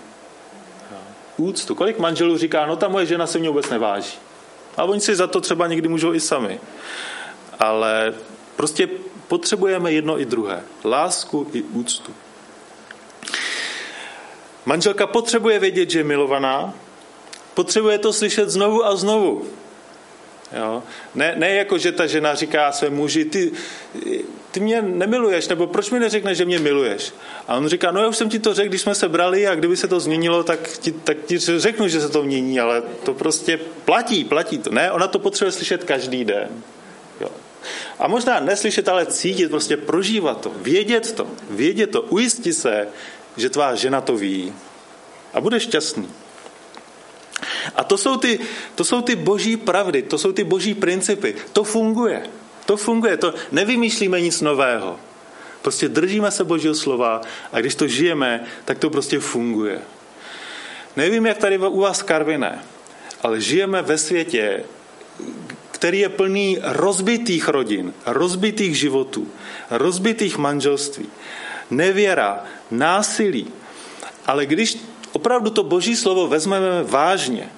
Úctu. 1.37 1.75
Kolik 1.75 1.99
manželů 1.99 2.37
říká, 2.37 2.65
no 2.65 2.75
ta 2.75 2.87
moje 2.87 3.05
žena 3.05 3.27
se 3.27 3.39
mě 3.39 3.49
vůbec 3.49 3.69
neváží. 3.69 4.17
A 4.77 4.83
oni 4.83 5.01
si 5.01 5.15
za 5.15 5.27
to 5.27 5.41
třeba 5.41 5.67
někdy 5.67 5.87
můžou 5.87 6.13
i 6.13 6.19
sami. 6.19 6.59
Ale 7.59 8.13
prostě 8.55 8.89
potřebujeme 9.27 9.91
jedno 9.91 10.19
i 10.19 10.25
druhé. 10.25 10.63
Lásku 10.85 11.47
i 11.53 11.61
úctu. 11.61 12.11
Manželka 14.65 15.07
potřebuje 15.07 15.59
vědět, 15.59 15.89
že 15.89 15.99
je 15.99 16.03
milovaná, 16.03 16.73
potřebuje 17.53 17.97
to 17.97 18.13
slyšet 18.13 18.49
znovu 18.49 18.85
a 18.85 18.95
znovu. 18.95 19.45
Jo? 20.57 20.83
Ne, 21.15 21.33
ne 21.35 21.49
jako, 21.53 21.77
že 21.77 21.91
ta 21.91 22.07
žena 22.07 22.35
říká 22.35 22.71
své 22.71 22.89
muži, 22.89 23.25
ty, 23.25 23.51
ty 24.55 24.61
mě 24.61 24.81
nemiluješ, 24.81 25.47
nebo 25.47 25.67
proč 25.67 25.91
mi 25.91 25.99
neřekneš, 25.99 26.37
že 26.37 26.45
mě 26.45 26.59
miluješ? 26.59 27.13
A 27.47 27.55
on 27.55 27.67
říká, 27.67 27.91
no 27.91 28.01
já 28.01 28.07
už 28.07 28.17
jsem 28.17 28.29
ti 28.29 28.39
to 28.39 28.53
řekl, 28.53 28.69
když 28.69 28.81
jsme 28.81 28.95
se 28.95 29.09
brali 29.09 29.47
a 29.47 29.55
kdyby 29.55 29.77
se 29.77 29.87
to 29.87 29.99
změnilo, 29.99 30.43
tak 30.43 30.59
ti, 30.79 30.91
tak 30.91 31.17
ti 31.25 31.37
řeknu, 31.37 31.87
že 31.87 32.01
se 32.01 32.09
to 32.09 32.23
mění, 32.23 32.59
ale 32.59 32.83
to 33.03 33.13
prostě 33.13 33.59
platí, 33.85 34.23
platí 34.23 34.57
to. 34.57 34.71
Ne, 34.71 34.91
ona 34.91 35.07
to 35.07 35.19
potřebuje 35.19 35.51
slyšet 35.51 35.83
každý 35.83 36.25
den. 36.25 36.49
Jo. 37.21 37.29
A 37.99 38.07
možná 38.07 38.39
neslyšet, 38.39 38.87
ale 38.89 39.05
cítit, 39.05 39.49
prostě 39.49 39.77
prožívat 39.77 40.41
to, 40.41 40.51
vědět 40.55 41.11
to, 41.11 41.27
vědět 41.49 41.87
to, 41.87 42.01
ujistit 42.01 42.53
se, 42.53 42.87
že 43.37 43.49
tvá 43.49 43.75
žena 43.75 44.01
to 44.01 44.15
ví. 44.15 44.53
A 45.33 45.41
bude 45.41 45.59
šťastný. 45.59 46.07
A 47.75 47.83
to 47.83 47.97
jsou, 47.97 48.17
ty, 48.17 48.39
to 48.75 48.83
jsou 48.83 49.01
ty 49.01 49.15
boží 49.15 49.57
pravdy, 49.57 50.01
to 50.01 50.17
jsou 50.17 50.31
ty 50.31 50.43
boží 50.43 50.73
principy. 50.73 51.35
To 51.53 51.63
funguje. 51.63 52.44
To 52.65 52.77
funguje, 52.77 53.17
to 53.17 53.33
nevymýšlíme 53.51 54.21
nic 54.21 54.41
nového. 54.41 54.99
Prostě 55.61 55.89
držíme 55.89 56.31
se 56.31 56.43
Božího 56.43 56.75
slova 56.75 57.21
a 57.51 57.59
když 57.59 57.75
to 57.75 57.87
žijeme, 57.87 58.43
tak 58.65 58.79
to 58.79 58.89
prostě 58.89 59.19
funguje. 59.19 59.81
Nevím, 60.95 61.25
jak 61.25 61.37
tady 61.37 61.57
u 61.57 61.79
vás 61.79 62.01
Karviné, 62.01 62.63
ale 63.21 63.41
žijeme 63.41 63.81
ve 63.81 63.97
světě, 63.97 64.63
který 65.71 65.99
je 65.99 66.09
plný 66.09 66.57
rozbitých 66.61 67.47
rodin, 67.47 67.93
rozbitých 68.05 68.77
životů, 68.77 69.27
rozbitých 69.71 70.37
manželství, 70.37 71.05
nevěra, 71.71 72.43
násilí. 72.71 73.47
Ale 74.25 74.45
když 74.45 74.77
opravdu 75.11 75.49
to 75.49 75.63
boží 75.63 75.95
slovo 75.95 76.27
vezmeme 76.27 76.83
vážně, 76.83 77.49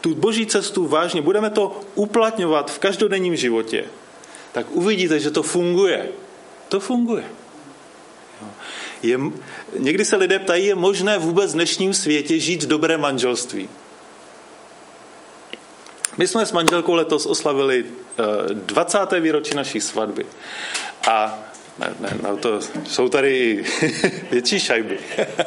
tu 0.00 0.14
boží 0.14 0.46
cestu 0.46 0.86
vážně, 0.86 1.22
budeme 1.22 1.50
to 1.50 1.80
uplatňovat 1.94 2.70
v 2.70 2.78
každodenním 2.78 3.36
životě, 3.36 3.84
tak 4.58 4.66
uvidíte, 4.74 5.20
že 5.20 5.30
to 5.30 5.42
funguje. 5.42 6.08
To 6.68 6.80
funguje. 6.80 7.24
Je, 9.02 9.18
někdy 9.78 10.04
se 10.04 10.16
lidé 10.16 10.38
ptají, 10.38 10.66
je 10.66 10.74
možné 10.74 11.18
vůbec 11.18 11.50
v 11.50 11.54
dnešním 11.54 11.94
světě 11.94 12.38
žít 12.38 12.66
dobré 12.66 12.98
manželství. 12.98 13.68
My 16.16 16.26
jsme 16.26 16.46
s 16.46 16.52
manželkou 16.52 16.94
letos 16.94 17.26
oslavili 17.26 17.84
20. 18.52 18.98
Eh, 19.12 19.20
výročí 19.20 19.54
naší 19.54 19.80
svatby. 19.80 20.26
A 21.10 21.38
ne, 21.78 21.94
ne, 22.00 22.10
no 22.22 22.36
to 22.36 22.60
jsou 22.86 23.08
tady 23.08 23.64
větší 24.30 24.60
šajby. 24.60 24.98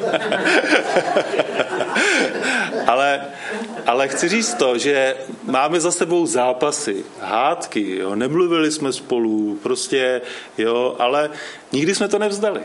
Ale, 2.86 3.20
ale 3.86 4.08
chci 4.08 4.28
říct 4.28 4.54
to, 4.54 4.78
že 4.78 5.16
máme 5.44 5.80
za 5.80 5.90
sebou 5.90 6.26
zápasy, 6.26 7.04
hádky, 7.20 7.96
jo, 7.96 8.14
nemluvili 8.14 8.72
jsme 8.72 8.92
spolu, 8.92 9.58
prostě, 9.62 10.20
jo, 10.58 10.96
ale 10.98 11.30
nikdy 11.72 11.94
jsme 11.94 12.08
to 12.08 12.18
nevzdali. 12.18 12.60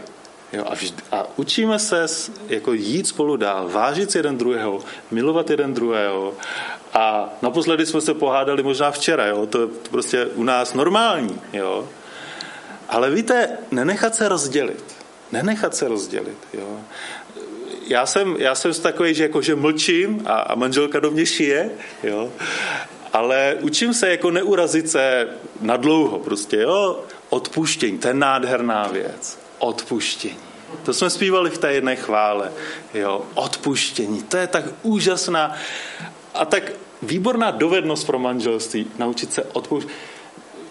Jo, 0.53 0.65
a, 0.67 0.73
vždy, 0.73 1.03
a 1.11 1.25
učíme 1.35 1.79
se 1.79 2.05
jako 2.47 2.73
jít 2.73 3.07
spolu 3.07 3.37
dál, 3.37 3.69
vážit 3.69 4.15
jeden 4.15 4.37
druhého, 4.37 4.79
milovat 5.11 5.49
jeden 5.49 5.73
druhého. 5.73 6.33
A 6.93 7.29
naposledy 7.41 7.85
jsme 7.85 8.01
se 8.01 8.13
pohádali 8.13 8.63
možná 8.63 8.91
včera, 8.91 9.25
jo, 9.25 9.45
to 9.45 9.61
je 9.61 9.67
prostě 9.91 10.25
u 10.25 10.43
nás 10.43 10.73
normální. 10.73 11.41
Jo. 11.53 11.87
Ale 12.89 13.09
víte, 13.09 13.57
nenechat 13.71 14.15
se 14.15 14.29
rozdělit. 14.29 14.95
Nenechat 15.31 15.75
se 15.75 15.87
rozdělit. 15.87 16.37
Jo. 16.53 16.79
Já 17.89 18.05
jsem, 18.05 18.35
já 18.39 18.55
jsem 18.55 18.73
takový, 18.73 19.13
že, 19.13 19.23
jako, 19.23 19.41
že 19.41 19.55
mlčím 19.55 20.21
a, 20.25 20.39
a 20.39 20.55
manželka 20.55 20.99
do 20.99 21.11
mě 21.11 21.25
šije, 21.25 21.69
jo. 22.03 22.31
ale 23.13 23.57
učím 23.61 23.93
se 23.93 24.09
jako 24.09 24.31
neurazit 24.31 24.89
se 24.89 25.27
na 25.61 25.77
dlouho. 25.77 26.19
Prostě, 26.19 26.57
jo. 26.57 27.03
Odpuštění, 27.29 27.97
to 27.97 28.07
je 28.07 28.13
nádherná 28.13 28.87
věc 28.87 29.47
odpuštění. 29.59 30.37
To 30.83 30.93
jsme 30.93 31.09
zpívali 31.09 31.49
v 31.49 31.57
té 31.57 31.73
jedné 31.73 31.95
chvále. 31.95 32.51
Jo, 32.93 33.25
odpuštění. 33.33 34.23
To 34.23 34.37
je 34.37 34.47
tak 34.47 34.65
úžasná 34.83 35.55
a 36.33 36.45
tak 36.45 36.71
výborná 37.01 37.51
dovednost 37.51 38.07
pro 38.07 38.19
manželství. 38.19 38.87
Naučit 38.97 39.33
se 39.33 39.43
odpouštět. 39.43 39.91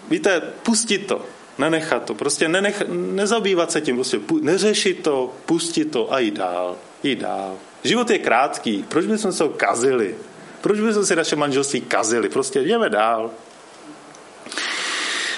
Víte, 0.09 0.41
pustit 0.63 1.07
to. 1.07 1.25
Nenechat 1.57 2.03
to. 2.03 2.15
Prostě 2.15 2.47
nenech, 2.47 2.83
nezabývat 2.89 3.71
se 3.71 3.81
tím. 3.81 3.95
Prostě 3.95 4.19
neřešit 4.41 5.03
to, 5.03 5.33
pustit 5.45 5.85
to 5.85 6.13
a 6.13 6.19
jít 6.19 6.33
dál. 6.33 6.75
Jít 7.03 7.19
dál. 7.19 7.57
Život 7.83 8.09
je 8.09 8.19
krátký. 8.19 8.85
Proč 8.89 9.05
bychom 9.05 9.31
se 9.31 9.43
ho 9.43 9.49
kazili? 9.49 10.15
Proč 10.61 10.79
bychom 10.79 11.05
si 11.05 11.15
naše 11.15 11.35
manželství 11.35 11.81
kazili? 11.81 12.29
Prostě 12.29 12.59
jdeme 12.59 12.89
dál. 12.89 13.31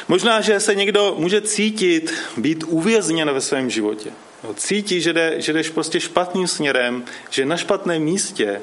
Možná, 0.07 0.41
že 0.41 0.59
se 0.59 0.75
někdo 0.75 1.15
může 1.17 1.41
cítit 1.41 2.13
být 2.37 2.63
uvězněn 2.67 3.31
ve 3.31 3.41
svém 3.41 3.69
životě. 3.69 4.11
Cítí, 4.55 5.01
že, 5.01 5.13
jde, 5.13 5.41
že 5.41 5.53
jdeš 5.53 5.69
prostě 5.69 5.99
špatným 5.99 6.47
směrem, 6.47 7.03
že 7.29 7.41
je 7.41 7.45
na 7.45 7.57
špatném 7.57 8.01
místě. 8.03 8.61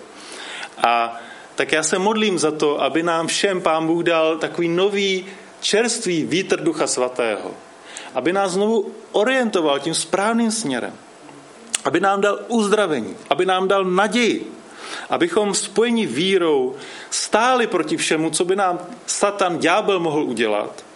A 0.79 1.21
tak 1.55 1.73
já 1.73 1.83
se 1.83 1.99
modlím 1.99 2.39
za 2.39 2.51
to, 2.51 2.83
aby 2.83 3.03
nám 3.03 3.27
všem 3.27 3.61
Pán 3.61 3.87
Bůh 3.87 4.03
dal 4.03 4.37
takový 4.39 4.69
nový 4.69 5.27
čerstvý 5.61 6.25
vítr 6.25 6.61
Ducha 6.61 6.87
Svatého. 6.87 7.55
Aby 8.15 8.33
nás 8.33 8.53
znovu 8.53 8.93
orientoval 9.13 9.79
tím 9.79 9.95
správným 9.95 10.51
směrem. 10.51 10.93
Aby 11.87 12.01
nám 12.01 12.21
dal 12.21 12.39
uzdravení. 12.49 13.17
Aby 13.31 13.47
nám 13.47 13.69
dal 13.69 13.85
naději. 13.85 14.53
Abychom 15.11 15.55
spojení 15.55 16.07
vírou 16.07 16.75
stáli 17.11 17.67
proti 17.67 17.97
všemu, 17.97 18.31
co 18.31 18.45
by 18.45 18.57
nám 18.57 18.79
Satan, 19.07 19.59
ďábel 19.59 20.01
mohl 20.01 20.23
udělat 20.23 20.87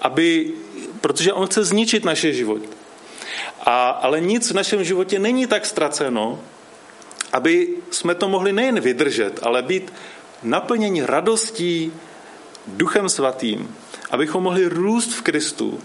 aby, 0.00 0.52
protože 1.00 1.32
on 1.32 1.46
chce 1.46 1.64
zničit 1.64 2.04
naše 2.04 2.32
život. 2.32 2.62
A, 3.60 3.90
ale 3.90 4.20
nic 4.20 4.50
v 4.50 4.54
našem 4.54 4.84
životě 4.84 5.18
není 5.18 5.46
tak 5.46 5.66
ztraceno, 5.66 6.40
aby 7.32 7.68
jsme 7.90 8.14
to 8.14 8.28
mohli 8.28 8.52
nejen 8.52 8.80
vydržet, 8.80 9.38
ale 9.42 9.62
být 9.62 9.92
naplněni 10.42 11.02
radostí 11.06 11.92
Duchem 12.66 13.08
Svatým, 13.08 13.76
abychom 14.10 14.42
mohli 14.42 14.66
růst 14.66 15.12
v 15.12 15.22
Kristu, 15.22 15.80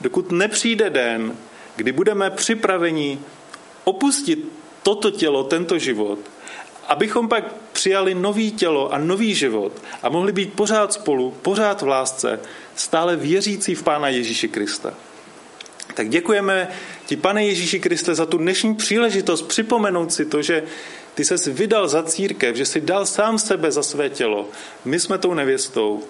dokud 0.00 0.32
nepřijde 0.32 0.90
den, 0.90 1.36
kdy 1.76 1.92
budeme 1.92 2.30
připraveni 2.30 3.18
opustit 3.90 4.38
toto 4.82 5.10
tělo, 5.10 5.44
tento 5.44 5.78
život, 5.78 6.18
abychom 6.88 7.28
pak 7.28 7.44
přijali 7.72 8.14
nový 8.14 8.52
tělo 8.52 8.92
a 8.92 8.98
nový 8.98 9.34
život 9.34 9.72
a 10.02 10.08
mohli 10.08 10.32
být 10.32 10.52
pořád 10.52 10.92
spolu, 10.92 11.34
pořád 11.42 11.82
v 11.82 11.88
lásce, 11.88 12.40
stále 12.76 13.16
věřící 13.16 13.74
v 13.74 13.82
Pána 13.82 14.08
Ježíši 14.08 14.48
Krista. 14.48 14.94
Tak 15.94 16.08
děkujeme 16.08 16.68
ti, 17.06 17.16
pane 17.16 17.46
Ježíši 17.46 17.80
Kriste, 17.80 18.14
za 18.14 18.26
tu 18.26 18.38
dnešní 18.38 18.74
příležitost 18.74 19.42
připomenout 19.42 20.12
si 20.12 20.24
to, 20.24 20.42
že 20.42 20.62
ty 21.14 21.24
ses 21.24 21.46
vydal 21.46 21.88
za 21.88 22.02
církev, 22.02 22.56
že 22.56 22.66
jsi 22.66 22.80
dal 22.80 23.06
sám 23.06 23.38
sebe 23.38 23.72
za 23.72 23.82
své 23.82 24.10
tělo. 24.10 24.48
My 24.84 25.00
jsme 25.00 25.18
tou 25.18 25.34
nevěstou. 25.34 26.02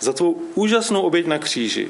Za 0.00 0.12
tvou 0.12 0.42
úžasnou 0.54 1.02
oběť 1.02 1.26
na 1.26 1.38
kříži. 1.38 1.88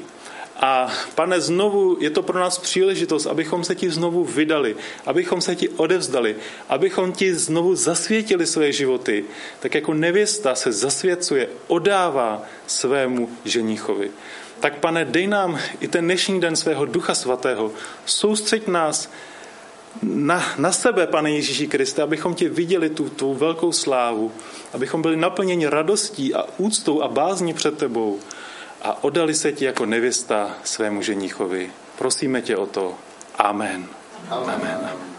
A 0.59 0.91
pane, 1.15 1.41
znovu 1.41 1.97
je 1.99 2.09
to 2.09 2.23
pro 2.23 2.39
nás 2.39 2.57
příležitost, 2.57 3.25
abychom 3.25 3.63
se 3.63 3.75
ti 3.75 3.89
znovu 3.89 4.23
vydali, 4.23 4.75
abychom 5.05 5.41
se 5.41 5.55
ti 5.55 5.69
odevzdali, 5.69 6.35
abychom 6.69 7.11
ti 7.11 7.35
znovu 7.35 7.75
zasvětili 7.75 8.45
své 8.45 8.71
životy, 8.71 9.25
tak 9.59 9.75
jako 9.75 9.93
nevěsta 9.93 10.55
se 10.55 10.71
zasvěcuje, 10.71 11.49
odává 11.67 12.43
svému 12.67 13.29
ženichovi. 13.45 14.11
Tak 14.59 14.79
pane, 14.79 15.05
dej 15.05 15.27
nám 15.27 15.59
i 15.79 15.87
ten 15.87 16.05
dnešní 16.05 16.41
den 16.41 16.55
svého 16.55 16.85
Ducha 16.85 17.15
Svatého, 17.15 17.71
soustřeď 18.05 18.67
nás 18.67 19.11
na, 20.03 20.43
na 20.57 20.71
sebe, 20.71 21.07
pane 21.07 21.31
Ježíši 21.31 21.67
Kriste, 21.67 22.01
abychom 22.01 22.35
tě 22.35 22.49
viděli 22.49 22.89
tu 22.89 23.09
tu 23.09 23.33
velkou 23.33 23.71
slávu, 23.71 24.31
abychom 24.73 25.01
byli 25.01 25.15
naplněni 25.15 25.67
radostí 25.67 26.33
a 26.33 26.45
úctou 26.57 27.01
a 27.01 27.07
bázní 27.07 27.53
před 27.53 27.77
tebou 27.77 28.19
a 28.85 29.03
odali 29.03 29.33
se 29.33 29.51
ti 29.51 29.65
jako 29.65 29.85
nevěsta 29.85 30.57
svému 30.63 31.01
ženichovi. 31.01 31.71
Prosíme 31.97 32.41
tě 32.41 32.57
o 32.57 32.65
to. 32.65 32.95
Amen. 33.37 33.85
Amen. 34.29 34.55
Amen. 34.55 35.14